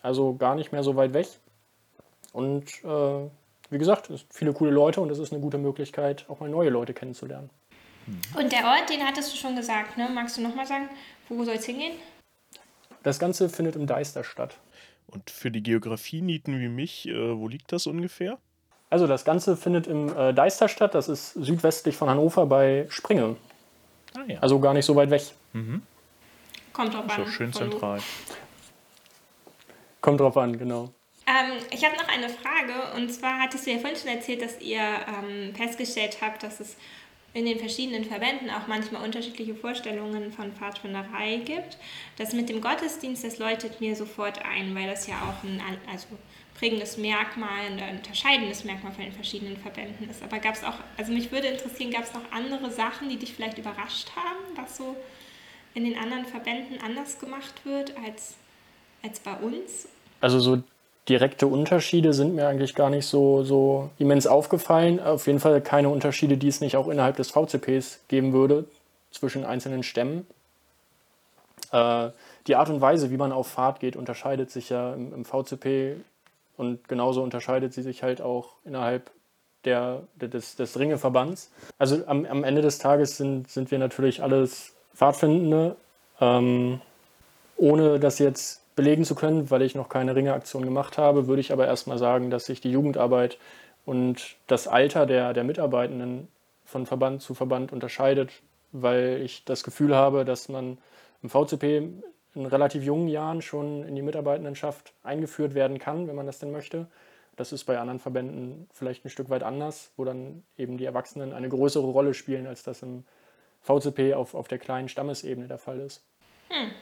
[0.00, 1.28] Also gar nicht mehr so weit weg.
[2.32, 3.28] Und äh,
[3.72, 6.48] wie gesagt, es sind viele coole Leute und es ist eine gute Möglichkeit, auch mal
[6.48, 7.50] neue Leute kennenzulernen.
[8.36, 10.08] Und der Ort, den hattest du schon gesagt, ne?
[10.12, 10.88] Magst du nochmal sagen,
[11.28, 11.92] wo soll es hingehen?
[13.02, 14.56] Das Ganze findet im Deister statt.
[15.06, 18.38] Und für die Geografie-Nieten wie mich, äh, wo liegt das ungefähr?
[18.90, 20.94] Also das Ganze findet im äh, Deister statt.
[20.94, 23.36] Das ist südwestlich von Hannover bei Springe.
[24.14, 24.38] Ah, ja.
[24.40, 25.22] Also gar nicht so weit weg.
[25.52, 25.82] Mhm.
[26.72, 27.24] Kommt drauf an.
[27.24, 28.00] So schön zentral.
[30.00, 30.90] Kommt drauf an, genau.
[31.26, 34.60] Ähm, ich habe noch eine Frage und zwar hattest du ja vorhin schon erzählt, dass
[34.60, 36.76] ihr ähm, festgestellt habt, dass es
[37.34, 41.78] in den verschiedenen Verbänden auch manchmal unterschiedliche Vorstellungen von Pfadfinderei gibt.
[42.18, 46.08] Das mit dem Gottesdienst, das läutet mir sofort ein, weil das ja auch ein also
[46.58, 50.22] prägendes Merkmal, ein unterscheidendes Merkmal von den verschiedenen Verbänden ist.
[50.22, 53.32] Aber gab es auch, also mich würde interessieren, gab es noch andere Sachen, die dich
[53.32, 54.94] vielleicht überrascht haben, was so
[55.74, 58.34] in den anderen Verbänden anders gemacht wird als,
[59.02, 59.88] als bei uns?
[60.20, 60.62] Also so
[61.08, 65.00] direkte Unterschiede sind mir eigentlich gar nicht so, so immens aufgefallen.
[65.00, 68.66] Auf jeden Fall keine Unterschiede, die es nicht auch innerhalb des VCPs geben würde
[69.10, 70.26] zwischen einzelnen Stämmen.
[71.72, 72.10] Äh,
[72.46, 75.96] die Art und Weise, wie man auf Fahrt geht, unterscheidet sich ja im, im VCP
[76.56, 79.10] und genauso unterscheidet sie sich halt auch innerhalb
[79.64, 81.50] der, des, des Ringeverbands.
[81.78, 85.76] Also am, am Ende des Tages sind, sind wir natürlich alles Pfadfindende,
[86.20, 86.80] ähm,
[87.56, 91.52] ohne das jetzt belegen zu können, weil ich noch keine Ringeaktion gemacht habe, würde ich
[91.52, 93.38] aber erstmal sagen, dass sich die Jugendarbeit
[93.84, 96.26] und das Alter der, der Mitarbeitenden
[96.64, 98.32] von Verband zu Verband unterscheidet,
[98.72, 100.78] weil ich das Gefühl habe, dass man
[101.22, 101.90] im VCP
[102.34, 106.50] in relativ jungen Jahren schon in die Mitarbeitendenschaft eingeführt werden kann, wenn man das denn
[106.50, 106.88] möchte.
[107.36, 111.32] Das ist bei anderen Verbänden vielleicht ein Stück weit anders, wo dann eben die Erwachsenen
[111.32, 113.04] eine größere Rolle spielen, als das im
[113.60, 116.02] VCP auf, auf der kleinen Stammesebene der Fall ist.
[116.48, 116.72] Hm.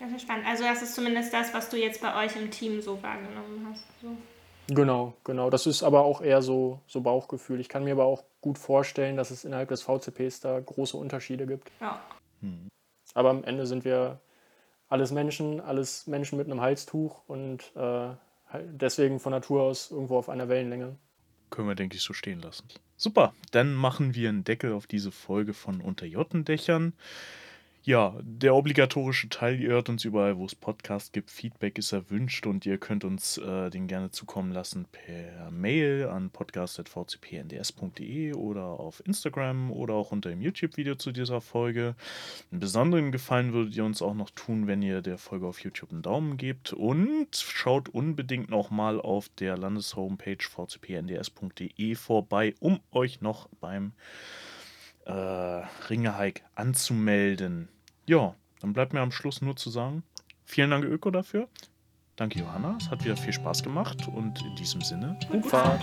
[0.00, 0.46] Das ist spannend.
[0.46, 3.84] Also das ist zumindest das, was du jetzt bei euch im Team so wahrgenommen hast.
[4.00, 4.16] So.
[4.74, 5.50] Genau, genau.
[5.50, 7.60] Das ist aber auch eher so, so Bauchgefühl.
[7.60, 11.46] Ich kann mir aber auch gut vorstellen, dass es innerhalb des VCPs da große Unterschiede
[11.46, 11.70] gibt.
[11.80, 12.00] Ja.
[12.40, 12.68] Hm.
[13.14, 14.20] Aber am Ende sind wir
[14.88, 18.10] alles Menschen, alles Menschen mit einem Halstuch und äh,
[18.72, 20.96] deswegen von Natur aus irgendwo auf einer Wellenlänge.
[21.50, 22.68] Können wir, denke ich, so stehen lassen.
[22.96, 26.94] Super, dann machen wir einen Deckel auf diese Folge von Unterjottendächern.
[27.82, 31.30] Ja, der obligatorische Teil, ihr hört uns überall, wo es Podcasts gibt.
[31.30, 36.28] Feedback ist erwünscht und ihr könnt uns äh, den gerne zukommen lassen per Mail an
[36.28, 41.94] podcast.vcpnds.de oder auf Instagram oder auch unter dem YouTube-Video zu dieser Folge.
[42.50, 45.90] Einen besonderen Gefallen würdet ihr uns auch noch tun, wenn ihr der Folge auf YouTube
[45.90, 53.48] einen Daumen gebt und schaut unbedingt nochmal auf der Landeshomepage vcpnds.de vorbei, um euch noch
[53.58, 53.92] beim
[55.10, 57.68] äh, Ringehike anzumelden.
[58.06, 60.02] Ja, dann bleibt mir am Schluss nur zu sagen,
[60.44, 61.48] vielen Dank Öko dafür.
[62.16, 65.80] Danke Johanna, es hat wieder viel Spaß gemacht und in diesem Sinne, gute Fahrt.